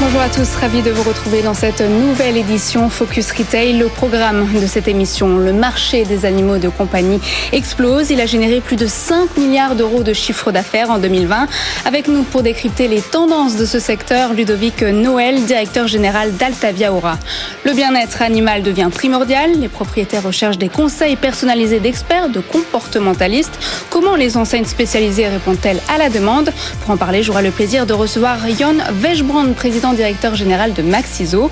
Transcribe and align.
Bonjour 0.00 0.20
à 0.20 0.28
tous, 0.28 0.56
ravi 0.56 0.82
de 0.82 0.90
vous 0.90 1.08
retrouver 1.08 1.42
dans 1.42 1.54
cette 1.54 1.80
nouvelle 1.80 2.36
édition 2.36 2.90
Focus 2.90 3.30
Retail. 3.30 3.78
Le 3.78 3.86
programme 3.86 4.52
de 4.52 4.66
cette 4.66 4.88
émission, 4.88 5.38
le 5.38 5.52
marché 5.52 6.04
des 6.04 6.26
animaux 6.26 6.58
de 6.58 6.68
compagnie 6.68 7.20
explose. 7.52 8.10
Il 8.10 8.20
a 8.20 8.26
généré 8.26 8.60
plus 8.60 8.74
de 8.74 8.88
5 8.88 9.36
milliards 9.36 9.76
d'euros 9.76 10.02
de 10.02 10.12
chiffre 10.12 10.50
d'affaires 10.50 10.90
en 10.90 10.98
2020. 10.98 11.46
Avec 11.84 12.08
nous 12.08 12.24
pour 12.24 12.42
décrypter 12.42 12.88
les 12.88 13.00
tendances 13.00 13.54
de 13.54 13.64
ce 13.64 13.78
secteur, 13.78 14.34
Ludovic 14.34 14.82
Noël, 14.82 15.44
directeur 15.44 15.86
général 15.86 16.34
d'Altavia 16.34 16.92
Aura. 16.92 17.16
Le 17.64 17.72
bien-être 17.72 18.20
animal 18.20 18.62
devient 18.62 18.90
primordial. 18.92 19.52
Les 19.60 19.68
propriétaires 19.68 20.24
recherchent 20.24 20.58
des 20.58 20.68
conseils 20.68 21.16
personnalisés 21.16 21.80
d'experts, 21.80 22.30
de 22.30 22.40
comportementalistes. 22.40 23.58
Comment 23.90 24.16
les 24.16 24.36
enseignes 24.36 24.66
spécialisées 24.66 25.28
répondent-elles 25.28 25.80
à 25.88 25.98
la 25.98 26.10
demande? 26.10 26.52
Pour 26.80 26.90
en 26.90 26.96
parler, 26.96 27.22
j'aurai 27.22 27.44
le 27.44 27.52
plaisir 27.52 27.86
de 27.86 27.92
recevoir 27.92 28.38
Jon 28.58 28.78
Wejbrand, 29.00 29.52
président 29.54 29.83
directeur 29.92 30.34
général 30.34 30.72
de 30.72 30.82
Maxiso. 30.82 31.50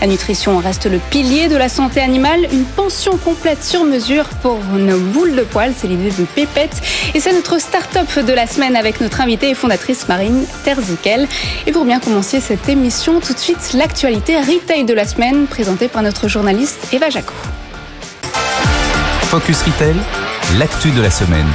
La 0.00 0.06
nutrition 0.06 0.58
reste 0.58 0.86
le 0.86 0.98
pilier 0.98 1.48
de 1.48 1.56
la 1.56 1.68
santé 1.68 2.00
animale. 2.00 2.46
Une 2.52 2.64
pension 2.64 3.16
complète 3.16 3.64
sur 3.64 3.84
mesure 3.84 4.28
pour 4.42 4.58
nos 4.76 4.98
boules 4.98 5.34
de 5.34 5.42
poils, 5.42 5.74
c'est 5.76 5.88
l'idée 5.88 6.10
de 6.10 6.24
Pépette. 6.24 6.80
Et 7.14 7.20
c'est 7.20 7.32
notre 7.32 7.60
start-up 7.60 8.24
de 8.24 8.32
la 8.32 8.46
semaine 8.46 8.76
avec 8.76 9.00
notre 9.00 9.20
invitée 9.20 9.50
et 9.50 9.54
fondatrice 9.54 10.08
Marine 10.08 10.44
Terzikel. 10.64 11.26
Et 11.66 11.72
pour 11.72 11.84
bien 11.84 12.00
commencer 12.00 12.40
cette 12.40 12.68
émission, 12.68 13.20
tout 13.20 13.34
de 13.34 13.38
suite 13.38 13.72
l'actualité 13.74 14.36
retail 14.38 14.84
de 14.84 14.94
la 14.94 15.06
semaine 15.06 15.46
présentée 15.46 15.88
par 15.88 16.02
notre 16.02 16.28
journaliste 16.28 16.88
Eva 16.92 17.10
Jaco. 17.10 17.34
Focus 19.22 19.62
Retail, 19.62 19.96
l'actu 20.58 20.90
de 20.90 21.00
la 21.00 21.10
semaine. 21.10 21.48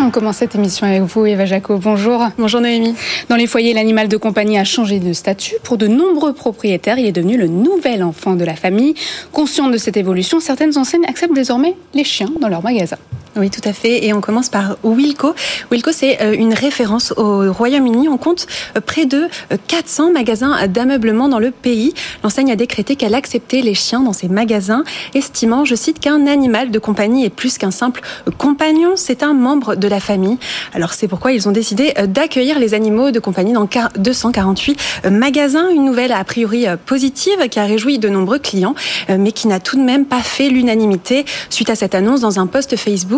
On 0.00 0.10
commence 0.10 0.36
cette 0.36 0.54
émission 0.54 0.86
avec 0.86 1.02
vous, 1.02 1.26
Eva 1.26 1.44
Jaco. 1.44 1.76
Bonjour. 1.76 2.24
Bonjour 2.38 2.60
Noémie. 2.60 2.94
Dans 3.28 3.34
les 3.34 3.48
foyers, 3.48 3.74
l'animal 3.74 4.06
de 4.06 4.16
compagnie 4.16 4.56
a 4.56 4.62
changé 4.62 5.00
de 5.00 5.12
statut. 5.12 5.56
Pour 5.64 5.76
de 5.76 5.88
nombreux 5.88 6.32
propriétaires, 6.32 6.98
il 6.98 7.06
est 7.06 7.12
devenu 7.12 7.36
le 7.36 7.48
nouvel 7.48 8.04
enfant 8.04 8.36
de 8.36 8.44
la 8.44 8.54
famille. 8.54 8.94
Conscient 9.32 9.68
de 9.68 9.76
cette 9.76 9.96
évolution, 9.96 10.38
certaines 10.38 10.78
enseignes 10.78 11.04
acceptent 11.06 11.34
désormais 11.34 11.74
les 11.94 12.04
chiens 12.04 12.30
dans 12.40 12.48
leurs 12.48 12.62
magasins. 12.62 12.98
Oui, 13.36 13.50
tout 13.50 13.66
à 13.68 13.72
fait. 13.72 14.04
Et 14.04 14.12
on 14.12 14.20
commence 14.20 14.48
par 14.48 14.76
Wilco. 14.82 15.34
Wilco, 15.70 15.92
c'est 15.92 16.20
euh, 16.22 16.34
une 16.34 16.54
référence 16.54 17.12
au 17.16 17.52
Royaume-Uni. 17.52 18.08
On 18.08 18.16
compte 18.16 18.46
euh, 18.76 18.80
près 18.80 19.06
de 19.06 19.28
400 19.68 20.08
euh, 20.08 20.12
magasins 20.12 20.66
d'ameublement 20.66 21.28
dans 21.28 21.38
le 21.38 21.50
pays. 21.50 21.92
L'enseigne 22.24 22.50
a 22.50 22.56
décrété 22.56 22.96
qu'elle 22.96 23.14
acceptait 23.14 23.60
les 23.60 23.74
chiens 23.74 24.00
dans 24.00 24.12
ses 24.12 24.28
magasins, 24.28 24.82
estimant, 25.14 25.64
je 25.64 25.74
cite, 25.74 26.00
qu'un 26.00 26.26
animal 26.26 26.70
de 26.70 26.78
compagnie 26.78 27.24
est 27.24 27.30
plus 27.30 27.58
qu'un 27.58 27.70
simple 27.70 28.00
compagnon, 28.38 28.92
c'est 28.96 29.22
un 29.22 29.34
membre 29.34 29.74
de 29.74 29.88
la 29.88 30.00
famille. 30.00 30.38
Alors 30.74 30.92
c'est 30.92 31.08
pourquoi 31.08 31.32
ils 31.32 31.48
ont 31.48 31.52
décidé 31.52 31.92
d'accueillir 32.06 32.58
les 32.58 32.74
animaux 32.74 33.10
de 33.10 33.20
compagnie 33.20 33.52
dans 33.52 33.68
248 33.96 34.78
magasins. 35.10 35.68
Une 35.68 35.84
nouvelle 35.84 36.12
a 36.12 36.24
priori 36.24 36.66
positive 36.86 37.48
qui 37.48 37.58
a 37.58 37.64
réjoui 37.64 37.98
de 37.98 38.08
nombreux 38.08 38.38
clients, 38.38 38.74
mais 39.08 39.32
qui 39.32 39.48
n'a 39.48 39.60
tout 39.60 39.76
de 39.76 39.82
même 39.82 40.04
pas 40.04 40.20
fait 40.20 40.48
l'unanimité 40.48 41.24
suite 41.50 41.70
à 41.70 41.74
cette 41.74 41.94
annonce 41.94 42.20
dans 42.20 42.40
un 42.40 42.46
post 42.46 42.76
Facebook 42.76 43.17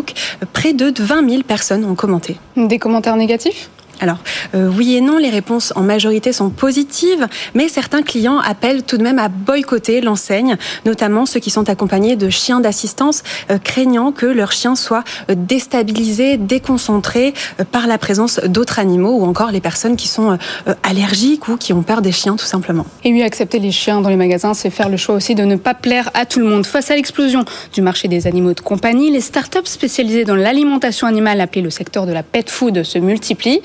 près 0.52 0.72
de 0.72 0.92
20 1.02 1.28
000 1.28 1.42
personnes 1.42 1.84
ont 1.84 1.94
commenté. 1.94 2.36
Des 2.56 2.78
commentaires 2.78 3.16
négatifs? 3.16 3.70
Alors, 4.00 4.18
euh, 4.54 4.70
oui 4.74 4.96
et 4.96 5.00
non, 5.00 5.18
les 5.18 5.28
réponses 5.28 5.72
en 5.76 5.82
majorité 5.82 6.32
sont 6.32 6.50
positives, 6.50 7.26
mais 7.54 7.68
certains 7.68 8.02
clients 8.02 8.38
appellent 8.38 8.82
tout 8.82 8.96
de 8.96 9.02
même 9.02 9.18
à 9.18 9.28
boycotter 9.28 10.00
l'enseigne, 10.00 10.56
notamment 10.86 11.26
ceux 11.26 11.40
qui 11.40 11.50
sont 11.50 11.68
accompagnés 11.68 12.16
de 12.16 12.30
chiens 12.30 12.60
d'assistance, 12.60 13.22
euh, 13.50 13.58
craignant 13.58 14.10
que 14.10 14.26
leur 14.26 14.52
chien 14.52 14.74
soit 14.74 15.04
euh, 15.28 15.34
déstabilisé, 15.36 16.38
déconcentré 16.38 17.34
par 17.72 17.86
la 17.86 17.98
présence 17.98 18.40
d'autres 18.46 18.78
animaux, 18.78 19.18
ou 19.18 19.24
encore 19.24 19.50
les 19.50 19.60
personnes 19.60 19.96
qui 19.96 20.08
sont 20.08 20.38
allergiques 20.82 21.48
ou 21.48 21.56
qui 21.56 21.72
ont 21.72 21.82
peur 21.82 22.00
des 22.00 22.12
chiens, 22.12 22.36
tout 22.36 22.46
simplement. 22.46 22.86
Et 23.04 23.12
oui, 23.12 23.22
accepter 23.22 23.58
les 23.58 23.72
chiens 23.72 24.00
dans 24.00 24.08
les 24.08 24.16
magasins, 24.16 24.54
c'est 24.54 24.70
faire 24.70 24.88
le 24.88 24.96
choix 24.96 25.14
aussi 25.14 25.34
de 25.34 25.44
ne 25.44 25.56
pas 25.56 25.74
plaire 25.74 26.10
à 26.14 26.24
tout 26.26 26.40
le 26.40 26.46
monde. 26.46 26.64
Face 26.64 26.90
à 26.90 26.96
l'explosion 26.96 27.44
du 27.72 27.82
marché 27.82 28.08
des 28.08 28.26
animaux 28.26 28.54
de 28.54 28.60
compagnie, 28.60 29.10
les 29.10 29.20
startups 29.20 29.58
spécialisées 29.64 30.24
dans 30.24 30.36
l'alimentation 30.36 31.06
animale, 31.06 31.40
appelées 31.40 31.62
le 31.62 31.70
secteur 31.70 32.06
de 32.06 32.12
la 32.12 32.22
pet 32.22 32.48
food, 32.48 32.82
se 32.82 32.98
multiplient. 32.98 33.60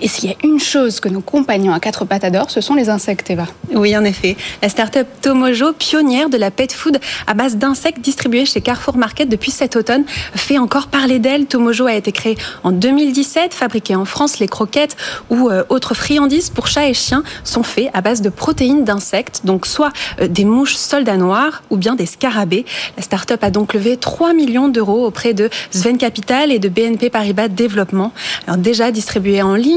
Et 0.00 0.08
s'il 0.08 0.30
y 0.30 0.32
a 0.32 0.36
une 0.44 0.60
chose 0.60 1.00
que 1.00 1.08
nos 1.08 1.20
compagnons 1.20 1.72
à 1.72 1.80
quatre 1.80 2.04
pattes 2.04 2.24
adorent, 2.24 2.50
ce 2.50 2.60
sont 2.60 2.74
les 2.74 2.88
insectes, 2.88 3.30
Eva. 3.30 3.46
Oui, 3.74 3.96
en 3.96 4.04
effet. 4.04 4.36
La 4.62 4.68
start-up 4.68 5.06
Tomojo, 5.22 5.72
pionnière 5.72 6.30
de 6.30 6.36
la 6.36 6.50
pet 6.50 6.72
food 6.72 6.98
à 7.26 7.34
base 7.34 7.56
d'insectes 7.56 8.00
distribués 8.00 8.46
chez 8.46 8.60
Carrefour 8.60 8.96
Market 8.96 9.28
depuis 9.28 9.50
cet 9.50 9.76
automne, 9.76 10.04
fait 10.34 10.58
encore 10.58 10.88
parler 10.88 11.18
d'elle. 11.18 11.46
Tomojo 11.46 11.86
a 11.86 11.94
été 11.94 12.12
créé 12.12 12.36
en 12.64 12.72
2017, 12.72 13.54
fabriqué 13.54 13.94
en 13.94 14.04
France. 14.04 14.38
Les 14.38 14.48
croquettes 14.48 14.96
ou 15.30 15.48
euh, 15.48 15.64
autres 15.68 15.94
friandises 15.94 16.50
pour 16.50 16.66
chats 16.66 16.88
et 16.88 16.94
chiens 16.94 17.22
sont 17.44 17.62
faits 17.62 17.90
à 17.94 18.00
base 18.00 18.22
de 18.22 18.28
protéines 18.28 18.84
d'insectes, 18.84 19.42
donc 19.44 19.66
soit 19.66 19.92
euh, 20.20 20.28
des 20.28 20.44
mouches 20.44 20.76
soldats 20.76 21.16
noirs 21.16 21.62
ou 21.70 21.76
bien 21.76 21.94
des 21.94 22.06
scarabées. 22.06 22.64
La 22.96 23.02
start-up 23.02 23.42
a 23.42 23.50
donc 23.50 23.74
levé 23.74 23.96
3 23.96 24.32
millions 24.32 24.68
d'euros 24.68 25.06
auprès 25.06 25.34
de 25.34 25.50
Sven 25.70 25.98
Capital 25.98 26.52
et 26.52 26.58
de 26.58 26.68
BNP 26.68 27.10
Paribas 27.10 27.48
Développement. 27.48 28.12
Alors 28.46 28.58
déjà 28.58 28.90
distribué 28.90 29.42
en 29.42 29.54
ligne, 29.54 29.69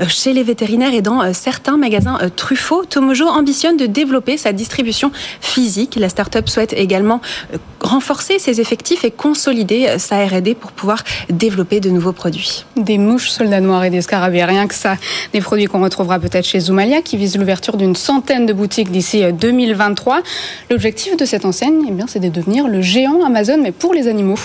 euh, 0.00 0.04
chez 0.08 0.32
les 0.32 0.42
vétérinaires 0.42 0.94
et 0.94 1.02
dans 1.02 1.22
euh, 1.22 1.30
certains 1.32 1.76
magasins 1.76 2.18
euh, 2.22 2.28
Truffaut. 2.34 2.84
Tomojo 2.84 3.26
ambitionne 3.26 3.76
de 3.76 3.86
développer 3.86 4.36
sa 4.36 4.52
distribution 4.52 5.10
physique. 5.40 5.96
La 5.96 6.08
start-up 6.08 6.48
souhaite 6.48 6.72
également 6.72 7.20
renforcer 7.80 8.38
ses 8.38 8.60
effectifs 8.60 9.04
et 9.04 9.10
consolider 9.10 9.98
sa 9.98 10.24
R&D 10.24 10.54
pour 10.54 10.72
pouvoir 10.72 11.02
développer 11.30 11.80
de 11.80 11.90
nouveaux 11.90 12.12
produits. 12.12 12.64
Des 12.76 12.98
mouches 12.98 13.30
soldats 13.30 13.60
noirs 13.60 13.84
et 13.84 13.90
des 13.90 14.02
scarabées, 14.02 14.44
rien 14.44 14.66
que 14.66 14.74
ça. 14.74 14.96
Des 15.32 15.40
produits 15.40 15.66
qu'on 15.66 15.82
retrouvera 15.82 16.18
peut-être 16.18 16.46
chez 16.46 16.60
Zoumalia 16.60 17.02
qui 17.02 17.16
vise 17.16 17.36
l'ouverture 17.36 17.76
d'une 17.76 17.96
centaine 17.96 18.46
de 18.46 18.52
boutiques 18.52 18.90
d'ici 18.90 19.24
2023. 19.32 20.20
L'objectif 20.70 21.16
de 21.16 21.24
cette 21.24 21.44
enseigne, 21.44 21.84
eh 21.88 21.92
bien, 21.92 22.06
c'est 22.06 22.20
de 22.20 22.28
devenir 22.28 22.68
le 22.68 22.82
géant 22.82 23.24
Amazon, 23.24 23.58
mais 23.62 23.72
pour 23.72 23.94
les 23.94 24.08
animaux. 24.08 24.38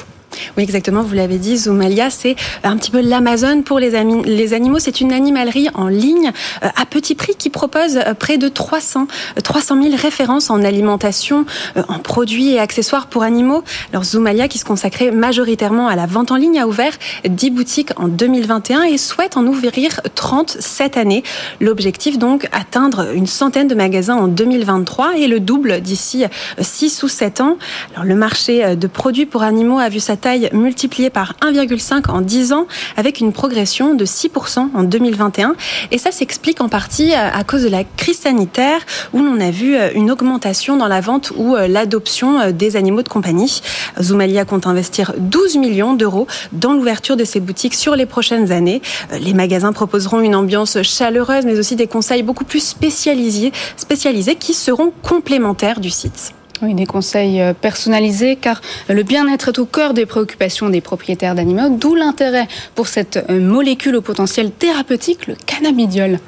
Oui, 0.57 0.63
exactement, 0.63 1.01
vous 1.01 1.13
l'avez 1.13 1.37
dit, 1.37 1.57
Zoomalia, 1.57 2.09
c'est 2.09 2.35
un 2.63 2.77
petit 2.77 2.91
peu 2.91 3.01
l'Amazon 3.01 3.61
pour 3.61 3.79
les, 3.79 3.95
animaux. 3.95 4.79
C'est 4.79 5.01
une 5.01 5.11
animalerie 5.11 5.69
en 5.73 5.87
ligne 5.87 6.31
euh, 6.63 6.67
à 6.75 6.85
petit 6.85 7.15
prix 7.15 7.35
qui 7.35 7.49
propose 7.49 7.97
euh, 7.97 8.13
près 8.13 8.37
de 8.37 8.47
300, 8.47 9.07
300 9.43 9.81
000 9.81 9.95
références 9.95 10.49
en 10.49 10.63
alimentation, 10.63 11.45
euh, 11.77 11.83
en 11.87 11.99
produits 11.99 12.53
et 12.53 12.59
accessoires 12.59 13.07
pour 13.07 13.23
animaux. 13.23 13.63
Alors 13.91 14.03
Zoomalia, 14.03 14.47
qui 14.47 14.57
se 14.57 14.65
consacrait 14.65 15.11
majoritairement 15.11 15.87
à 15.87 15.95
la 15.95 16.05
vente 16.05 16.31
en 16.31 16.35
ligne, 16.35 16.59
a 16.59 16.67
ouvert 16.67 16.93
10 17.27 17.51
boutiques 17.51 17.91
en 17.97 18.07
2021 18.07 18.83
et 18.83 18.97
souhaite 18.97 19.37
en 19.37 19.45
ouvrir 19.45 20.01
30 20.15 20.57
cette 20.59 20.97
année. 20.97 21.23
L'objectif 21.59 22.17
donc, 22.17 22.47
atteindre 22.51 23.11
une 23.13 23.27
centaine 23.27 23.67
de 23.67 23.75
magasins 23.75 24.15
en 24.15 24.27
2023 24.27 25.17
et 25.17 25.27
le 25.27 25.39
double 25.39 25.81
d'ici 25.81 26.25
6 26.59 27.03
ou 27.03 27.07
7 27.07 27.41
ans. 27.41 27.57
Alors 27.93 28.05
le 28.05 28.15
marché 28.15 28.75
de 28.75 28.87
produits 28.87 29.25
pour 29.25 29.43
animaux 29.43 29.79
a 29.79 29.89
vu 29.89 29.99
sa 29.99 30.15
taille 30.25 30.49
multipliée 30.53 31.11
par 31.11 31.35
1,5 31.43 32.09
en 32.09 32.21
10 32.21 32.51
ans, 32.51 32.65
avec 32.97 33.19
une 33.19 33.31
progression 33.31 33.93
de 33.93 34.05
6% 34.05 34.69
en 34.73 34.81
2021. 34.81 35.53
Et 35.91 35.99
ça 35.99 36.11
s'explique 36.11 36.61
en 36.61 36.67
partie 36.67 37.13
euh, 37.13 37.29
à 37.31 37.43
cause 37.43 37.61
de 37.61 37.69
la 37.69 37.83
crise 37.83 38.17
sanitaire, 38.17 38.79
où 39.13 39.19
l'on 39.19 39.39
a 39.39 39.51
vu 39.51 39.75
euh, 39.75 39.91
une 39.93 40.09
augmentation 40.09 40.77
dans 40.77 40.87
la 40.87 40.99
vente 40.99 41.31
ou 41.35 41.55
euh, 41.55 41.67
l'adoption 41.67 42.49
des 42.49 42.75
animaux 42.75 43.03
de 43.03 43.07
compagnie. 43.07 43.61
Zoomalia 44.01 44.45
compte 44.45 44.65
investir 44.65 45.13
12 45.15 45.57
millions 45.57 45.93
d'euros 45.93 46.25
dans 46.53 46.73
l'ouverture 46.73 47.17
de 47.17 47.23
ses 47.23 47.39
boutiques 47.39 47.75
sur 47.75 47.95
les 47.95 48.07
prochaines 48.07 48.51
années. 48.51 48.81
Les 49.21 49.35
magasins 49.35 49.73
proposeront 49.73 50.21
une 50.21 50.33
ambiance 50.33 50.81
chaleureuse, 50.81 51.45
mais 51.45 51.59
aussi 51.59 51.75
des 51.75 51.85
conseils 51.85 52.23
beaucoup 52.23 52.45
plus 52.45 52.63
spécialisés, 52.63 53.51
spécialisés 53.77 54.35
qui 54.35 54.55
seront 54.55 54.91
complémentaires 55.03 55.79
du 55.79 55.91
site. 55.91 56.33
Oui, 56.61 56.73
des 56.73 56.85
conseils 56.85 57.41
euh, 57.41 57.53
personnalisés 57.53 58.37
car 58.37 58.61
le 58.87 59.03
bien-être 59.03 59.49
est 59.49 59.59
au 59.59 59.65
cœur 59.65 59.93
des 59.93 60.05
préoccupations 60.05 60.69
des 60.69 60.79
propriétaires 60.79 61.35
d'animaux, 61.35 61.69
d'où 61.69 61.95
l'intérêt 61.95 62.47
pour 62.75 62.87
cette 62.87 63.25
euh, 63.29 63.41
molécule 63.41 63.97
au 63.97 64.01
potentiel 64.01 64.51
thérapeutique, 64.51 65.27
le 65.27 65.35
cannabidiol. 65.45 66.19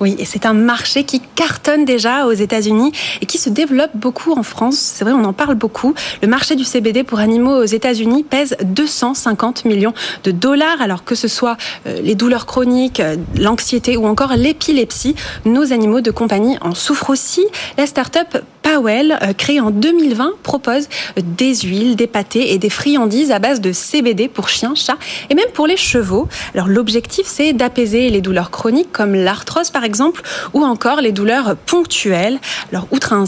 Oui, 0.00 0.14
et 0.18 0.26
c'est 0.26 0.44
un 0.44 0.52
marché 0.52 1.04
qui 1.04 1.20
cartonne 1.20 1.86
déjà 1.86 2.26
aux 2.26 2.32
États-Unis 2.32 2.92
et 3.22 3.26
qui 3.26 3.38
se 3.38 3.48
développe 3.48 3.92
beaucoup 3.94 4.32
en 4.32 4.42
France. 4.42 4.76
C'est 4.76 5.04
vrai, 5.04 5.14
on 5.14 5.24
en 5.24 5.32
parle 5.32 5.54
beaucoup. 5.54 5.94
Le 6.20 6.28
marché 6.28 6.54
du 6.54 6.64
CBD 6.64 7.04
pour 7.04 7.20
animaux 7.20 7.56
aux 7.56 7.64
États-Unis 7.64 8.24
pèse 8.24 8.54
250 8.62 9.64
millions 9.64 9.94
de 10.24 10.30
dollars. 10.30 10.82
Alors 10.82 11.04
que 11.04 11.14
ce 11.14 11.28
soit 11.28 11.56
euh, 11.86 12.02
les 12.02 12.14
douleurs 12.14 12.44
chroniques, 12.44 13.00
l'anxiété 13.38 13.96
ou 13.96 14.06
encore 14.06 14.34
l'épilepsie, 14.36 15.14
nos 15.46 15.72
animaux 15.72 16.02
de 16.02 16.10
compagnie 16.10 16.58
en 16.60 16.74
souffrent 16.74 17.08
aussi. 17.08 17.46
La 17.78 17.86
start-up 17.86 18.36
Powell, 18.62 19.18
créé 19.36 19.60
en 19.60 19.70
2020, 19.70 20.34
propose 20.42 20.88
des 21.16 21.54
huiles, 21.54 21.96
des 21.96 22.06
pâtés 22.06 22.52
et 22.52 22.58
des 22.58 22.70
friandises 22.70 23.30
à 23.30 23.38
base 23.38 23.60
de 23.60 23.72
CBD 23.72 24.28
pour 24.28 24.48
chiens, 24.48 24.74
chats 24.74 24.98
et 25.30 25.34
même 25.34 25.50
pour 25.52 25.66
les 25.66 25.76
chevaux. 25.76 26.28
Alors 26.54 26.68
l'objectif, 26.68 27.26
c'est 27.26 27.52
d'apaiser 27.52 28.08
les 28.10 28.20
douleurs 28.20 28.50
chroniques 28.50 28.92
comme 28.92 29.14
l'arthrose 29.14 29.70
par 29.70 29.84
exemple, 29.84 30.22
ou 30.54 30.62
encore 30.62 31.00
les 31.00 31.12
douleurs 31.12 31.56
ponctuelles. 31.56 32.38
Alors 32.70 32.86
outre 32.90 33.12
un, 33.12 33.24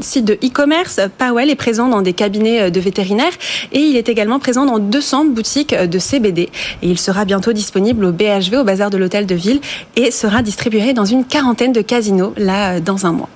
site 0.00 0.24
de 0.24 0.34
e-commerce, 0.34 1.00
Powell 1.18 1.50
est 1.50 1.56
présent 1.56 1.88
dans 1.88 2.02
des 2.02 2.12
cabinets 2.12 2.70
de 2.70 2.80
vétérinaires 2.80 3.32
et 3.72 3.80
il 3.80 3.96
est 3.96 4.08
également 4.08 4.38
présent 4.38 4.64
dans 4.64 4.78
200 4.78 5.26
boutiques 5.26 5.74
de 5.74 5.98
CBD. 5.98 6.50
Et 6.82 6.88
il 6.88 6.98
sera 6.98 7.24
bientôt 7.24 7.52
disponible 7.52 8.04
au 8.04 8.12
BHV, 8.12 8.58
au 8.60 8.64
bazar 8.64 8.90
de 8.90 8.96
l'hôtel 8.96 9.26
de 9.26 9.34
ville, 9.34 9.60
et 9.96 10.10
sera 10.10 10.42
distribué 10.42 10.92
dans 10.92 11.04
une 11.04 11.24
quarantaine 11.24 11.72
de 11.72 11.80
casinos 11.80 12.32
là 12.36 12.80
dans 12.80 13.06
un 13.06 13.12
mois. 13.12 13.28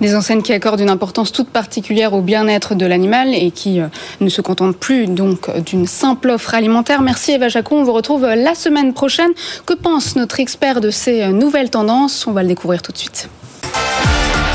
Des 0.00 0.14
enseignes 0.14 0.42
qui 0.42 0.52
accordent 0.52 0.80
une 0.80 0.90
importance 0.90 1.32
toute 1.32 1.48
particulière 1.48 2.12
au 2.12 2.20
bien-être 2.20 2.74
de 2.74 2.86
l'animal 2.86 3.34
et 3.34 3.50
qui 3.50 3.80
euh, 3.80 3.86
ne 4.20 4.28
se 4.28 4.40
contentent 4.40 4.76
plus 4.76 5.06
donc 5.06 5.50
d'une 5.60 5.86
simple 5.86 6.30
offre 6.30 6.54
alimentaire. 6.54 7.02
Merci 7.02 7.32
Eva 7.32 7.48
Jacon. 7.48 7.76
On 7.76 7.84
vous 7.84 7.92
retrouve 7.92 8.22
la 8.24 8.54
semaine 8.54 8.92
prochaine. 8.92 9.30
Que 9.66 9.74
pense 9.74 10.16
notre 10.16 10.40
expert 10.40 10.80
de 10.80 10.90
ces 10.90 11.22
euh, 11.22 11.28
nouvelles 11.28 11.70
tendances? 11.70 12.26
On 12.26 12.32
va 12.32 12.42
le 12.42 12.48
découvrir 12.48 12.82
tout 12.82 12.92
de 12.92 12.98
suite. 12.98 13.28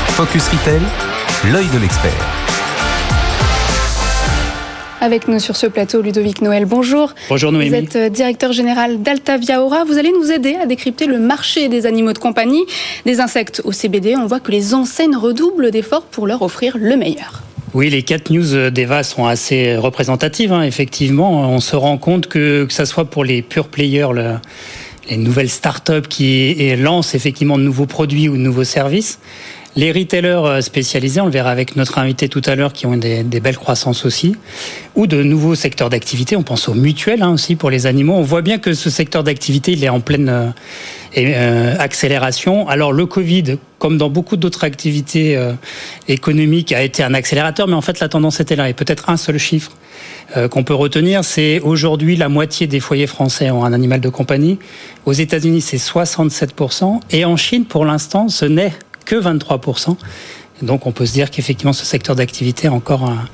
Focus 0.08 0.48
Retail, 0.48 0.80
l'œil 1.52 1.68
de 1.72 1.78
l'expert. 1.78 2.49
Avec 5.02 5.28
nous 5.28 5.38
sur 5.38 5.56
ce 5.56 5.66
plateau, 5.66 6.02
Ludovic 6.02 6.42
Noël, 6.42 6.66
bonjour. 6.66 7.14
Bonjour 7.30 7.52
Noémie. 7.52 7.70
Vous 7.70 7.74
êtes 7.74 7.96
euh, 7.96 8.08
directeur 8.10 8.52
général 8.52 9.00
d'Altavia 9.00 9.62
Aura. 9.62 9.84
Vous 9.84 9.96
allez 9.96 10.12
nous 10.12 10.30
aider 10.30 10.56
à 10.56 10.66
décrypter 10.66 11.06
le 11.06 11.18
marché 11.18 11.70
des 11.70 11.86
animaux 11.86 12.12
de 12.12 12.18
compagnie, 12.18 12.66
des 13.06 13.18
insectes 13.20 13.62
au 13.64 13.72
CBD. 13.72 14.14
On 14.16 14.26
voit 14.26 14.40
que 14.40 14.50
les 14.50 14.74
enseignes 14.74 15.16
redoublent 15.16 15.70
d'efforts 15.70 16.04
pour 16.04 16.26
leur 16.26 16.42
offrir 16.42 16.76
le 16.78 16.98
meilleur. 16.98 17.42
Oui, 17.72 17.88
les 17.88 18.02
quatre 18.02 18.28
news 18.28 18.70
d'Eva 18.70 19.02
sont 19.02 19.24
assez 19.24 19.74
représentatives. 19.74 20.52
Hein. 20.52 20.64
Effectivement, 20.64 21.48
on 21.48 21.60
se 21.60 21.76
rend 21.76 21.96
compte 21.96 22.26
que 22.26 22.66
que 22.66 22.72
ça 22.72 22.84
soit 22.84 23.06
pour 23.06 23.24
les 23.24 23.40
pure 23.40 23.68
players, 23.68 24.08
le, 24.12 24.34
les 25.08 25.16
nouvelles 25.16 25.48
startups 25.48 26.08
qui 26.10 26.76
lancent 26.76 27.14
effectivement 27.14 27.56
de 27.56 27.62
nouveaux 27.62 27.86
produits 27.86 28.28
ou 28.28 28.36
de 28.36 28.42
nouveaux 28.42 28.64
services, 28.64 29.18
les 29.76 29.92
retailers 29.92 30.62
spécialisés, 30.62 31.20
on 31.20 31.26
le 31.26 31.30
verra 31.30 31.50
avec 31.50 31.76
notre 31.76 31.98
invité 31.98 32.28
tout 32.28 32.42
à 32.46 32.54
l'heure, 32.54 32.72
qui 32.72 32.86
ont 32.86 32.96
des, 32.96 33.22
des, 33.22 33.40
belles 33.40 33.56
croissances 33.56 34.04
aussi, 34.04 34.36
ou 34.96 35.06
de 35.06 35.22
nouveaux 35.22 35.54
secteurs 35.54 35.90
d'activité. 35.90 36.36
On 36.36 36.42
pense 36.42 36.68
aux 36.68 36.74
mutuelles 36.74 37.22
hein, 37.22 37.30
aussi 37.30 37.56
pour 37.56 37.70
les 37.70 37.86
animaux. 37.86 38.14
On 38.14 38.22
voit 38.22 38.42
bien 38.42 38.58
que 38.58 38.74
ce 38.74 38.90
secteur 38.90 39.24
d'activité, 39.24 39.72
il 39.72 39.84
est 39.84 39.88
en 39.88 40.00
pleine 40.00 40.28
euh, 40.28 40.50
euh, 41.18 41.74
accélération. 41.78 42.68
Alors 42.68 42.92
le 42.92 43.04
Covid, 43.04 43.56
comme 43.78 43.98
dans 43.98 44.10
beaucoup 44.10 44.36
d'autres 44.36 44.62
activités 44.62 45.36
euh, 45.36 45.54
économiques, 46.06 46.72
a 46.72 46.82
été 46.82 47.02
un 47.02 47.14
accélérateur, 47.14 47.66
mais 47.66 47.74
en 47.74 47.80
fait 47.80 47.98
la 47.98 48.08
tendance 48.08 48.38
était 48.38 48.54
là. 48.54 48.68
Et 48.68 48.74
peut-être 48.74 49.10
un 49.10 49.16
seul 49.16 49.36
chiffre 49.36 49.72
euh, 50.36 50.46
qu'on 50.46 50.62
peut 50.62 50.74
retenir, 50.74 51.24
c'est 51.24 51.58
aujourd'hui 51.60 52.14
la 52.14 52.28
moitié 52.28 52.68
des 52.68 52.78
foyers 52.78 53.08
français 53.08 53.50
ont 53.50 53.64
un 53.64 53.72
animal 53.72 54.00
de 54.00 54.08
compagnie. 54.08 54.60
Aux 55.04 55.12
États-Unis, 55.12 55.62
c'est 55.62 55.78
67%, 55.78 57.00
et 57.10 57.24
en 57.24 57.36
Chine, 57.36 57.64
pour 57.64 57.84
l'instant, 57.84 58.28
ce 58.28 58.44
n'est 58.44 58.72
que 59.10 59.16
23%. 59.16 59.96
Donc 60.62 60.86
on 60.86 60.92
peut 60.92 61.04
se 61.04 61.12
dire 61.12 61.30
qu'effectivement 61.30 61.72
ce 61.72 61.84
secteur 61.84 62.14
d'activité 62.14 62.68
a 62.68 62.72
encore 62.72 63.04
un, 63.04 63.24